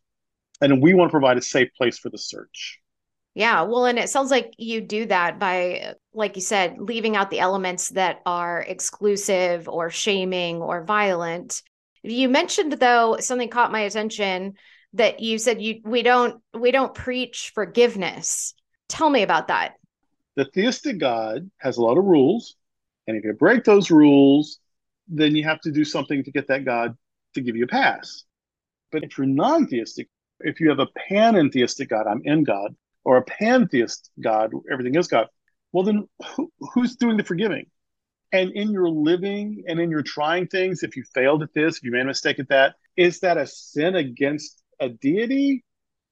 [0.61, 2.79] And we want to provide a safe place for the search.
[3.35, 3.63] Yeah.
[3.63, 7.41] Well, and it sounds like you do that by, like you said, leaving out the
[7.41, 11.63] elements that are exclusive or shaming or violent.
[12.03, 14.55] You mentioned though something caught my attention
[14.95, 18.55] that you said you we don't we don't preach forgiveness.
[18.89, 19.75] Tell me about that.
[20.37, 22.57] The theistic God has a lot of rules,
[23.07, 24.59] and if you break those rules,
[25.09, 26.97] then you have to do something to get that God
[27.35, 28.25] to give you a pass.
[28.93, 30.09] But if you're non-theistic,
[30.41, 32.75] if you have a panentheistic God, I'm in God,
[33.05, 35.27] or a pantheist God, everything is God,
[35.73, 37.67] well, then who, who's doing the forgiving?
[38.33, 41.83] And in your living and in your trying things, if you failed at this, if
[41.83, 45.65] you made a mistake at that, is that a sin against a deity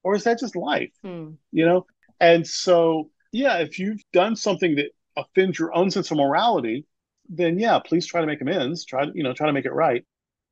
[0.03, 0.93] or is that just life?
[1.03, 1.33] Hmm.
[1.53, 1.87] You know?
[2.21, 6.87] And so, yeah, if you've done something that offends your own sense of morality,
[7.29, 8.85] then yeah, please try to make amends.
[8.85, 10.05] Try to, you know, try to make it right.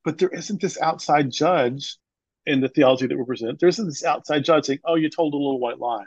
[0.04, 1.96] But there isn't this outside judge
[2.44, 3.58] in the theology that we present.
[3.58, 6.04] There isn't this outside judge saying, "Oh, you told a little white lie."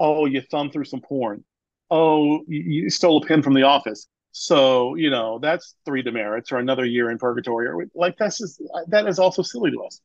[0.00, 1.44] oh, you thumbed through some porn.
[1.90, 4.08] Oh, you, you stole a pen from the office.
[4.32, 7.66] So, you know, that's three demerits or another year in purgatory.
[7.66, 10.00] Or like that's just that is also silly to us.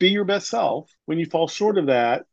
[0.00, 0.90] Be your best self.
[1.04, 2.24] When you fall short of that,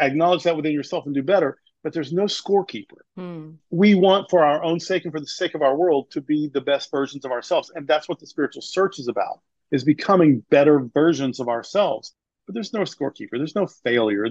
[0.00, 1.58] acknowledge that within yourself and do better.
[1.84, 3.02] But there's no scorekeeper.
[3.16, 3.52] Hmm.
[3.70, 6.48] We want, for our own sake and for the sake of our world, to be
[6.52, 9.40] the best versions of ourselves, and that's what the spiritual search is about:
[9.70, 12.14] is becoming better versions of ourselves.
[12.46, 13.34] But there's no scorekeeper.
[13.34, 14.26] There's no failure.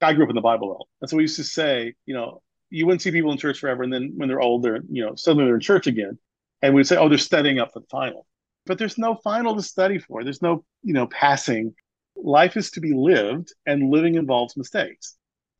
[0.00, 0.88] I grew up in the Bible Belt.
[1.00, 3.82] And so we used to say, you know, you wouldn't see people in church forever.
[3.82, 6.18] And then when they're old, they're, you know, suddenly they're in church again.
[6.62, 8.26] And we'd say, oh, they're studying up for the final.
[8.66, 10.24] But there's no final to study for.
[10.24, 11.74] There's no, you know, passing.
[12.16, 15.16] Life is to be lived, and living involves mistakes.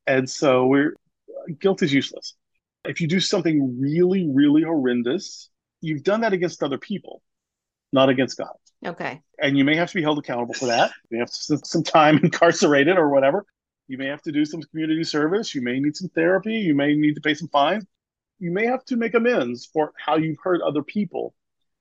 [0.07, 0.95] And so we're
[1.59, 2.35] guilt is useless.
[2.85, 5.51] If you do something really, really horrendous,
[5.81, 7.23] you've done that against other people,
[7.93, 8.55] not against God.
[8.85, 9.23] Okay.
[9.39, 10.93] And you may have to be held accountable for that.
[11.11, 13.47] You have to spend some time incarcerated or whatever.
[13.89, 15.55] You may have to do some community service.
[15.55, 16.55] You may need some therapy.
[16.55, 17.85] You may need to pay some fines.
[18.39, 21.35] You may have to make amends for how you've hurt other people,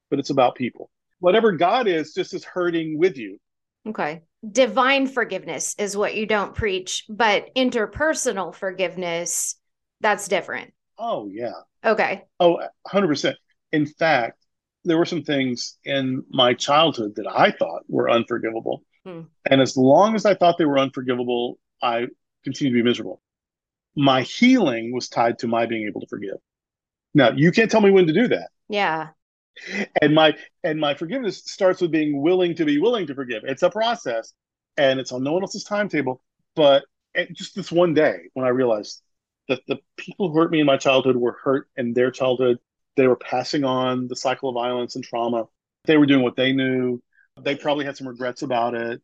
[0.09, 0.89] but it's about people.
[1.19, 3.39] Whatever God is, just is hurting with you.
[3.87, 4.21] Okay.
[4.49, 9.55] Divine forgiveness is what you don't preach, but interpersonal forgiveness,
[10.01, 10.73] that's different.
[10.97, 11.53] Oh, yeah.
[11.83, 12.23] Okay.
[12.39, 13.35] Oh, 100%.
[13.71, 14.39] In fact,
[14.85, 18.83] there were some things in my childhood that I thought were unforgivable.
[19.05, 19.21] Hmm.
[19.49, 22.07] And as long as I thought they were unforgivable, I
[22.43, 23.21] continued to be miserable.
[23.95, 26.37] My healing was tied to my being able to forgive.
[27.13, 28.49] Now, you can't tell me when to do that.
[28.69, 29.09] Yeah.
[30.01, 33.43] And my and my forgiveness starts with being willing to be willing to forgive.
[33.45, 34.33] It's a process
[34.77, 36.21] and it's on no one else's timetable.
[36.55, 36.83] But
[37.33, 39.01] just this one day when I realized
[39.49, 42.59] that the people who hurt me in my childhood were hurt in their childhood,
[42.95, 45.45] they were passing on the cycle of violence and trauma.
[45.85, 47.01] They were doing what they knew.
[47.41, 49.01] They probably had some regrets about it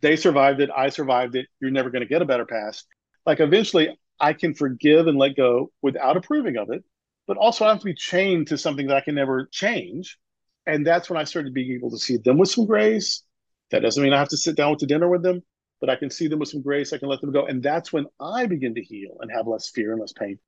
[0.00, 2.86] they survived it i survived it you're never going to get a better past
[3.26, 6.84] like eventually i can forgive and let go without approving of it
[7.28, 10.18] but also i have to be chained to something that i can never change.
[10.66, 13.22] And that's when i started being able to see them with some grace.
[13.70, 15.42] That doesn't mean i have to sit down to dinner with them
[15.80, 16.92] but i can see them with some grace.
[16.92, 17.46] I can let them go.
[17.46, 20.38] And that's when i begin to heal and have less fear and less pain.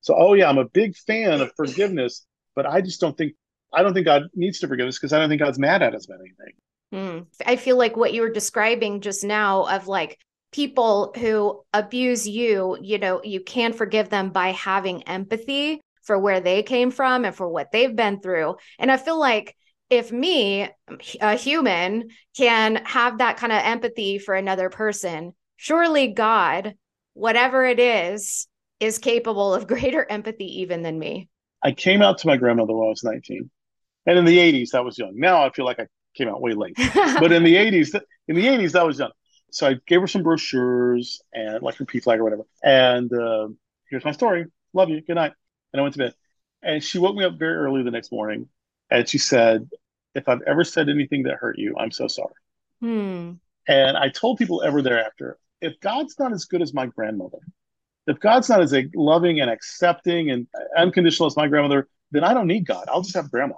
[0.00, 2.26] So oh yeah i'm a big fan of forgiveness
[2.56, 3.34] but i just don't think
[3.72, 5.94] i don't think god needs to forgive us because i don't think god's mad at
[5.94, 6.54] us about anything.
[6.92, 7.26] Mm.
[7.46, 10.18] I feel like what you were describing just now of like
[10.52, 16.40] people who abuse you, you know, you can forgive them by having empathy for where
[16.40, 18.56] they came from and for what they've been through.
[18.78, 19.56] And I feel like
[19.90, 20.68] if me,
[21.20, 26.74] a human, can have that kind of empathy for another person, surely God,
[27.14, 28.46] whatever it is,
[28.78, 31.28] is capable of greater empathy even than me.
[31.62, 33.50] I came out to my grandmother when I was 19.
[34.06, 35.12] And in the 80s, I was young.
[35.16, 35.86] Now I feel like I
[36.16, 36.76] came out way late.
[36.94, 39.10] but in the 80s, in the 80s, that was young.
[39.52, 42.44] So I gave her some brochures and like her PFLAG or whatever.
[42.62, 43.48] And uh,
[43.90, 44.46] here's my story.
[44.72, 45.02] Love you.
[45.02, 45.32] Good night.
[45.72, 46.14] And I went to bed.
[46.62, 48.48] And she woke me up very early the next morning.
[48.90, 49.68] And she said,
[50.14, 52.34] If I've ever said anything that hurt you, I'm so sorry.
[52.80, 53.32] Hmm.
[53.68, 57.38] And I told people ever thereafter, if God's not as good as my grandmother,
[58.06, 60.46] if God's not as loving and accepting and
[60.76, 62.86] unconditional as my grandmother, then I don't need God.
[62.88, 63.56] I'll just have grandma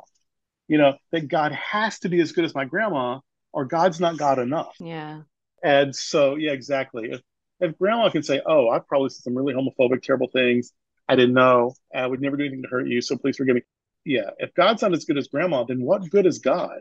[0.73, 3.21] you know, that God has to be as good as my grandma
[3.53, 4.75] or God's not God enough.
[4.81, 5.21] Yeah.
[5.63, 7.11] And so, yeah, exactly.
[7.11, 7.21] If,
[7.61, 10.73] if grandma can say, oh, I've probably said some really homophobic, terrible things.
[11.09, 11.75] I didn't know.
[11.95, 13.01] I would never do anything to hurt you.
[13.01, 13.63] So please forgive me.
[14.05, 14.31] Yeah.
[14.39, 16.81] If God's not as good as grandma, then what good is God?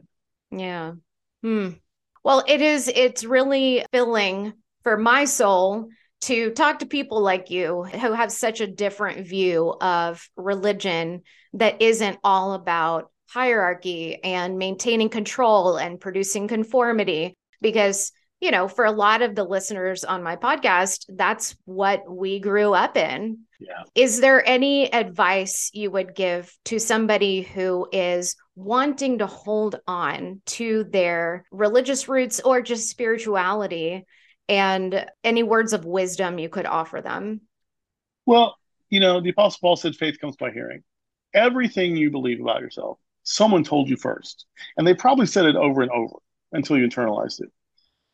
[0.51, 0.93] Yeah.
[1.41, 1.72] Hmm.
[2.24, 4.53] Well, it is, it's really filling
[4.84, 5.89] for my soul
[6.22, 11.82] to talk to people like you who have such a different view of religion that
[11.82, 18.11] isn't all about hierarchy and maintaining control and producing conformity because
[18.41, 22.74] you know, for a lot of the listeners on my podcast, that's what we grew
[22.74, 23.41] up in.
[23.62, 23.84] Yeah.
[23.93, 30.41] Is there any advice you would give to somebody who is wanting to hold on
[30.47, 34.03] to their religious roots or just spirituality
[34.49, 37.41] and any words of wisdom you could offer them?
[38.26, 38.55] Well,
[38.89, 40.82] you know, the Apostle Paul said faith comes by hearing.
[41.36, 44.47] Everything you believe about yourself, someone told you first.
[44.76, 46.16] And they probably said it over and over
[46.51, 47.49] until you internalized it.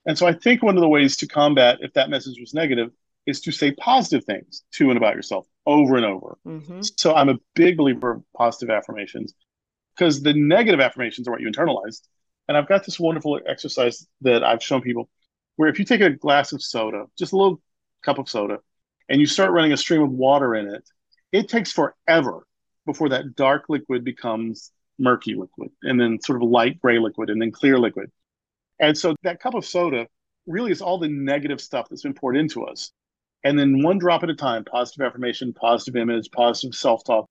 [0.06, 2.92] And so I think one of the ways to combat if that message was negative
[3.28, 6.38] is to say positive things to and about yourself over and over.
[6.48, 6.82] Mm-hmm.
[6.98, 9.34] So I'm a big believer of positive affirmations
[9.96, 12.08] because the negative affirmations are what you internalized.
[12.48, 15.10] And I've got this wonderful exercise that I've shown people
[15.58, 17.62] where if you take a glass of soda, just a little
[18.04, 18.60] cup of soda,
[19.10, 20.88] and you start running a stream of water in it,
[21.34, 22.48] it takes forever
[22.86, 27.42] before that dark liquid becomes murky liquid and then sort of light gray liquid and
[27.42, 28.10] then clear liquid.
[28.80, 30.08] And so that cup of soda
[30.46, 32.92] really is all the negative stuff that's been poured into us.
[33.44, 37.28] And then one drop at a time, positive affirmation, positive image, positive self talk.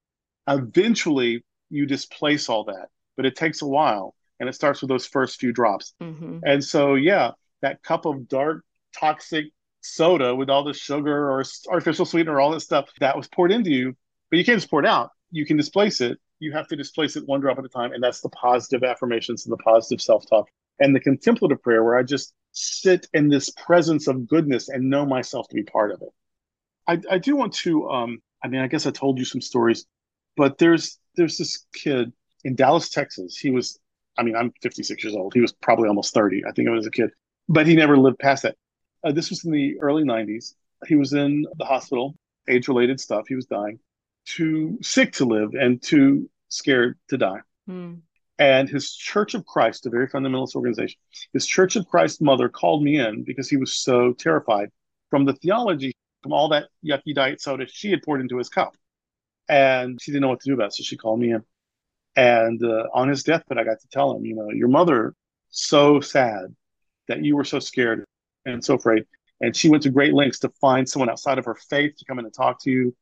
[0.48, 4.14] Eventually, you displace all that, but it takes a while.
[4.38, 5.94] And it starts with those first few drops.
[6.02, 6.40] Mm-hmm.
[6.44, 7.32] And so, yeah,
[7.62, 8.64] that cup of dark,
[8.98, 9.46] toxic
[9.80, 13.70] soda with all the sugar or artificial sweetener, all that stuff that was poured into
[13.70, 13.96] you,
[14.30, 15.10] but you can't just pour it out.
[15.30, 16.18] You can displace it.
[16.38, 17.92] You have to displace it one drop at a time.
[17.92, 20.48] And that's the positive affirmations and the positive self talk
[20.78, 25.04] and the contemplative prayer where I just sit in this presence of goodness and know
[25.04, 26.08] myself to be part of it.
[26.88, 29.84] I, I do want to, um, I mean, I guess I told you some stories,
[30.36, 32.12] but there's there's this kid
[32.44, 33.36] in Dallas, Texas.
[33.36, 33.78] He was,
[34.18, 35.34] I mean, I'm 56 years old.
[35.34, 36.44] He was probably almost 30.
[36.46, 37.10] I think I was a kid,
[37.48, 38.56] but he never lived past that.
[39.04, 40.54] Uh, this was in the early 90s.
[40.86, 42.16] He was in the hospital,
[42.48, 43.26] age related stuff.
[43.28, 43.78] He was dying,
[44.24, 47.40] too sick to live and too scared to die.
[47.68, 48.00] Mm.
[48.38, 50.98] And his Church of Christ, a very fundamentalist organization,
[51.32, 54.70] his Church of Christ mother called me in because he was so terrified
[55.10, 58.76] from the theology, from all that yucky diet soda she had poured into his cup.
[59.48, 60.74] And she didn't know what to do about it.
[60.74, 61.42] So she called me in.
[62.16, 65.14] And uh, on his deathbed, I got to tell him, you know, your mother,
[65.48, 66.54] so sad
[67.08, 68.04] that you were so scared
[68.44, 69.04] and so afraid.
[69.40, 72.18] And she went to great lengths to find someone outside of her faith to come
[72.18, 72.96] in and talk to you.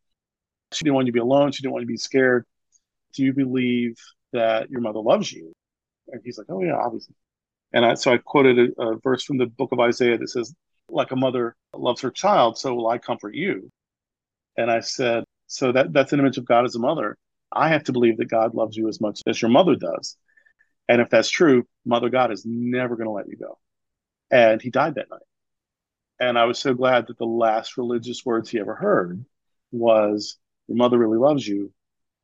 [0.72, 1.52] She didn't want you to be alone.
[1.52, 2.44] She didn't want you to be scared.
[3.14, 3.96] Do you believe
[4.34, 5.52] that your mother loves you.
[6.08, 7.14] And he's like, oh, yeah, obviously.
[7.72, 10.54] And I, so I quoted a, a verse from the book of Isaiah that says,
[10.90, 13.70] like a mother loves her child, so will I comfort you.
[14.56, 17.16] And I said, so that, that's an image of God as a mother.
[17.50, 20.16] I have to believe that God loves you as much as your mother does.
[20.88, 23.58] And if that's true, Mother God is never going to let you go.
[24.30, 25.20] And he died that night.
[26.20, 29.24] And I was so glad that the last religious words he ever heard
[29.72, 31.72] was, Your mother really loves you,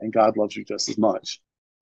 [0.01, 1.41] and God loves you just as much.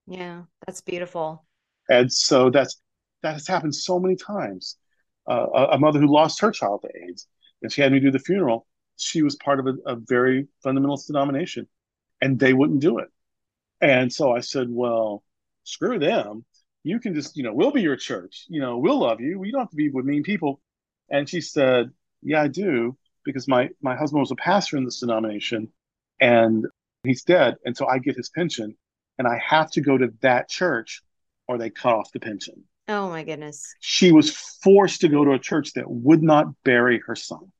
[0.09, 1.45] Yeah, that's beautiful.
[1.91, 2.81] And so that's
[3.23, 4.77] that has happened so many times.
[5.29, 7.27] Uh, a, a, mother who lost her child to AIDS,
[7.61, 8.67] and she had me do the funeral.
[8.97, 11.69] She was part of a, a very fundamentalist denomination,
[12.23, 13.09] and they wouldn't do it.
[13.83, 15.23] And so I said, "Well,
[15.65, 16.47] screw them.
[16.85, 18.47] You can just, you know, we'll be your church.
[18.49, 19.39] You know, we'll love you.
[19.39, 20.63] We don't have to be with mean people."
[21.11, 21.91] And she said,
[22.23, 22.97] "Yeah, I do,
[23.27, 25.71] because my my husband was a pastor in this denomination,
[26.19, 26.65] and
[27.05, 28.75] he's dead, and so I get his pension."
[29.19, 31.03] And I have to go to that church
[31.47, 32.65] or they cut off the pension.
[32.89, 33.75] Oh my goodness.
[33.81, 37.53] She was forced to go to a church that would not bury her son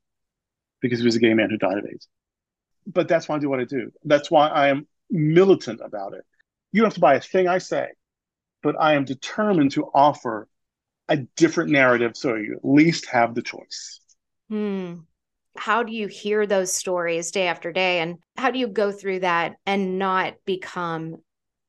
[0.81, 2.09] because he was a gay man who died of AIDS.
[2.87, 3.93] But that's why I do what I do.
[4.05, 6.25] That's why I am militant about it.
[6.73, 7.89] You don't have to buy a thing I say,
[8.63, 10.49] but I am determined to offer
[11.09, 14.01] a different narrative so you at least have the choice.
[14.49, 14.95] Hmm.
[15.57, 18.01] How do you hear those stories day after day?
[18.01, 21.17] And how do you go through that and not become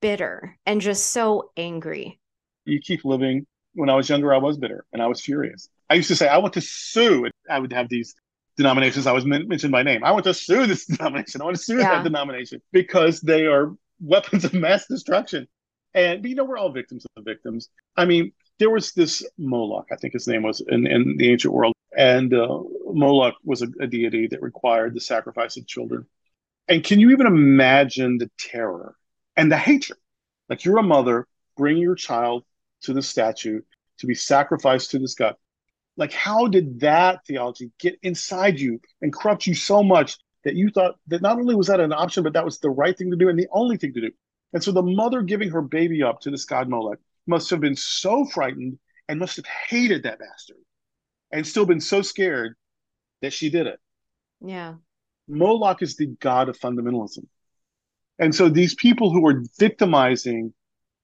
[0.01, 2.19] bitter and just so angry.
[2.65, 3.45] You keep living.
[3.73, 5.69] When I was younger, I was bitter and I was furious.
[5.89, 7.29] I used to say, I want to sue.
[7.49, 8.15] I would have these
[8.57, 9.07] denominations.
[9.07, 10.03] I was men- mentioned by name.
[10.03, 11.41] I want to sue this denomination.
[11.41, 11.95] I want to sue yeah.
[11.95, 15.47] that denomination because they are weapons of mass destruction.
[15.93, 17.69] And you know, we're all victims of the victims.
[17.95, 21.53] I mean, there was this Moloch, I think his name was in, in the ancient
[21.53, 22.59] world, and uh,
[22.91, 26.05] Moloch was a, a deity that required the sacrifice of children.
[26.67, 28.95] And can you even imagine the terror
[29.39, 29.97] and the hatred.
[30.49, 31.25] Like you're a mother,
[31.55, 32.43] bring your child
[32.81, 33.61] to the statue
[33.99, 35.35] to be sacrificed to this god.
[35.95, 40.69] Like, how did that theology get inside you and corrupt you so much that you
[40.69, 43.17] thought that not only was that an option, but that was the right thing to
[43.17, 44.11] do and the only thing to do?
[44.51, 47.75] And so the mother giving her baby up to this god Molech must have been
[47.75, 48.77] so frightened
[49.07, 50.57] and must have hated that bastard
[51.31, 52.55] and still been so scared
[53.21, 53.79] that she did it.
[54.41, 54.75] Yeah.
[55.29, 57.25] Moloch is the god of fundamentalism.
[58.19, 60.53] And so these people who are victimizing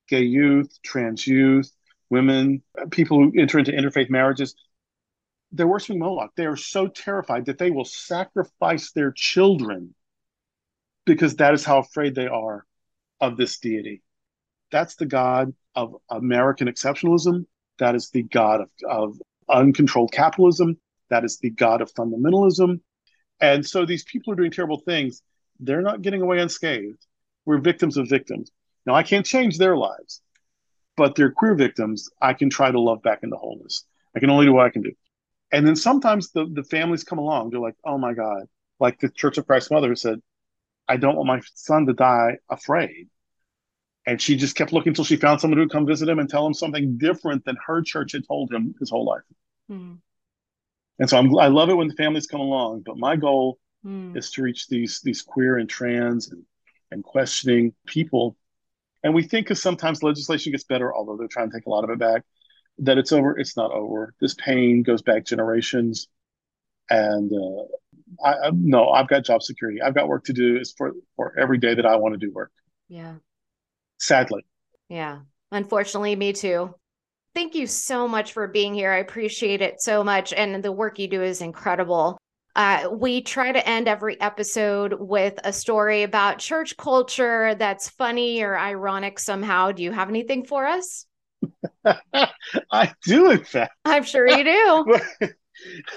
[0.07, 1.71] gay youth, trans youth,
[2.09, 2.61] women,
[2.91, 4.55] people who enter into interfaith marriages,
[5.51, 6.31] they're worshiping Moloch.
[6.35, 9.95] They are so terrified that they will sacrifice their children
[11.05, 12.65] because that is how afraid they are
[13.21, 14.01] of this deity.
[14.71, 17.45] That's the God of American exceptionalism.
[17.79, 20.77] That is the God of, of uncontrolled capitalism.
[21.09, 22.81] That is the God of fundamentalism.
[23.39, 25.21] And so these people are doing terrible things.
[25.59, 27.05] They're not getting away unscathed.
[27.45, 28.51] We're victims of victims.
[28.85, 30.21] Now, I can't change their lives,
[30.97, 32.09] but they're queer victims.
[32.21, 33.85] I can try to love back into wholeness.
[34.15, 34.91] I can only do what I can do.
[35.51, 37.49] And then sometimes the, the families come along.
[37.49, 38.43] They're like, oh my God.
[38.79, 40.21] Like the Church of Christ Mother said,
[40.87, 43.07] I don't want my son to die afraid.
[44.05, 46.29] And she just kept looking until she found someone who would come visit him and
[46.29, 49.21] tell him something different than her church had told him his whole life.
[49.71, 49.97] Mm.
[50.99, 52.83] And so I'm, I love it when the families come along.
[52.85, 54.15] But my goal mm.
[54.17, 56.43] is to reach these these queer and trans and,
[56.91, 58.35] and questioning people.
[59.03, 61.83] And we think because sometimes legislation gets better, although they're trying to take a lot
[61.83, 62.23] of it back,
[62.79, 63.37] that it's over.
[63.37, 64.13] It's not over.
[64.19, 66.07] This pain goes back generations.
[66.89, 69.81] And uh, I, I no, I've got job security.
[69.81, 70.57] I've got work to do.
[70.57, 72.51] Is for for every day that I want to do work.
[72.87, 73.15] Yeah
[73.99, 74.45] sadly.
[74.89, 75.19] Yeah.
[75.51, 76.73] Unfortunately, me too.
[77.33, 78.91] Thank you so much for being here.
[78.91, 80.31] I appreciate it so much.
[80.33, 82.17] And the work you do is incredible.
[82.55, 88.41] Uh, we try to end every episode with a story about church culture that's funny
[88.41, 89.73] or ironic somehow.
[89.73, 91.05] Do you have anything for us?
[92.71, 93.73] I do, in fact.
[93.83, 95.27] I'm sure you do.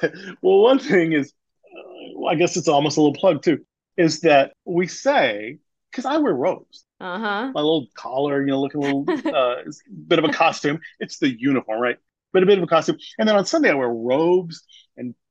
[0.42, 1.32] well, one thing is,
[1.64, 3.64] uh, I guess it's almost a little plug too,
[3.96, 5.58] is that we say,
[5.92, 6.84] because I wear robes.
[7.00, 7.52] Uh-huh.
[7.54, 9.62] My little collar, you know, looking a little uh,
[10.08, 10.80] bit of a costume.
[10.98, 11.98] It's the uniform, right?
[12.32, 12.98] But a bit of a costume.
[13.18, 14.64] And then on Sunday I wear robes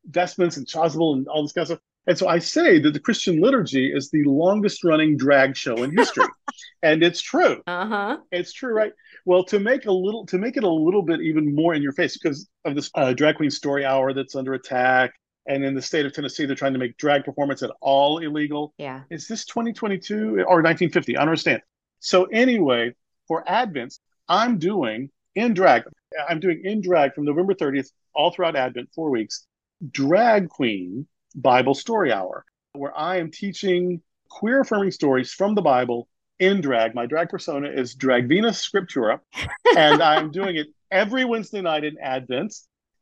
[0.09, 1.79] vestments and chasuble and all this kind of stuff.
[2.07, 5.95] And so I say that the Christian liturgy is the longest running drag show in
[5.95, 6.25] history.
[6.83, 7.61] and it's true.
[7.67, 8.17] Uh-huh.
[8.31, 8.93] It's true, right?
[9.25, 11.91] Well, to make a little to make it a little bit even more in your
[11.91, 15.11] face, because of this uh, drag queen story hour that's under attack,
[15.47, 18.73] and in the state of Tennessee, they're trying to make drag performance at all illegal.
[18.77, 19.01] Yeah.
[19.09, 21.15] Is this 2022 or 1950?
[21.15, 21.61] I don't understand.
[21.99, 22.95] So anyway,
[23.27, 23.97] for Advent,
[24.29, 25.83] I'm doing in drag.
[26.29, 29.45] I'm doing in drag from November 30th all throughout Advent, four weeks,
[29.91, 36.07] drag queen Bible story hour, where I am teaching queer affirming stories from the Bible
[36.39, 36.95] in drag.
[36.95, 39.19] My drag persona is Drag Venus Scriptura,
[39.77, 42.53] and I'm doing it every Wednesday night in Advent.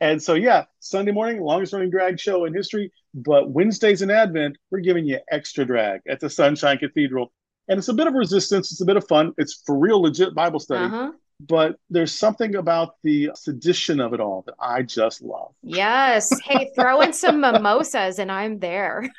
[0.01, 2.91] And so, yeah, Sunday morning, longest running drag show in history.
[3.13, 7.31] But Wednesdays in Advent, we're giving you extra drag at the Sunshine Cathedral.
[7.69, 8.71] And it's a bit of resistance.
[8.71, 9.31] It's a bit of fun.
[9.37, 10.85] It's for real, legit Bible study.
[10.85, 11.11] Uh-huh.
[11.39, 15.53] But there's something about the sedition of it all that I just love.
[15.63, 16.31] Yes.
[16.41, 19.09] Hey, throw in some mimosas and I'm there.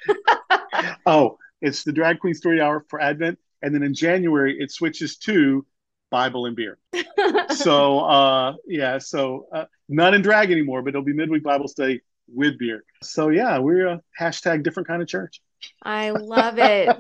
[1.07, 3.39] oh, it's the Drag Queen Story Hour for Advent.
[3.63, 5.67] And then in January, it switches to
[6.11, 6.79] Bible and beer.
[7.51, 12.01] so uh, yeah, so uh, not in drag anymore, but it'll be midweek Bible study
[12.29, 12.85] with beer.
[13.03, 15.41] So yeah, we're a hashtag different kind of church.
[15.83, 16.97] I love it.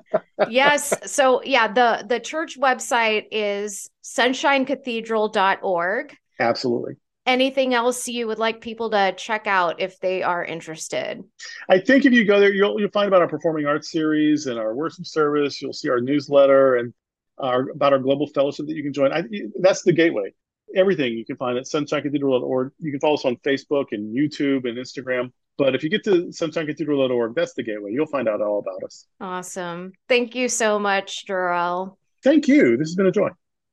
[0.49, 0.95] yes.
[1.11, 6.17] So yeah, the the church website is sunshinecathedral.org.
[6.39, 6.95] Absolutely.
[7.27, 11.25] Anything else you would like people to check out if they are interested?
[11.69, 14.59] I think if you go there, you'll you'll find about our performing arts series and
[14.59, 15.61] our worship service.
[15.61, 16.95] You'll see our newsletter and
[17.39, 19.13] our, about our global fellowship that you can join.
[19.13, 19.25] I,
[19.61, 20.33] that's the gateway.
[20.75, 22.73] Everything you can find at sunshinecathedral.org.
[22.79, 25.33] You can follow us on Facebook and YouTube and Instagram.
[25.59, 27.93] But if you get to sunshinecathedral.org, that's the gateway.
[27.93, 29.07] You'll find out all about us.
[29.21, 29.93] Awesome.
[30.09, 31.99] Thank you so much, Durrell.
[32.23, 32.77] Thank you.
[32.77, 33.31] This has been a joy.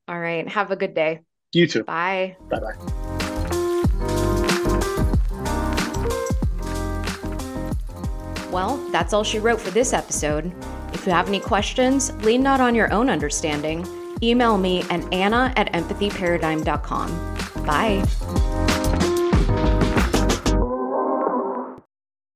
[0.08, 0.48] All right.
[0.48, 1.20] Have a good day.
[1.52, 1.84] You too.
[1.84, 2.36] Bye.
[2.50, 2.74] Bye bye.
[8.50, 10.52] Well, that's all she wrote for this episode.
[10.92, 13.84] If you have any questions, lean not on your own understanding.
[14.22, 17.64] Email me at anna at empathyparadigm.com.
[17.66, 18.53] Bye.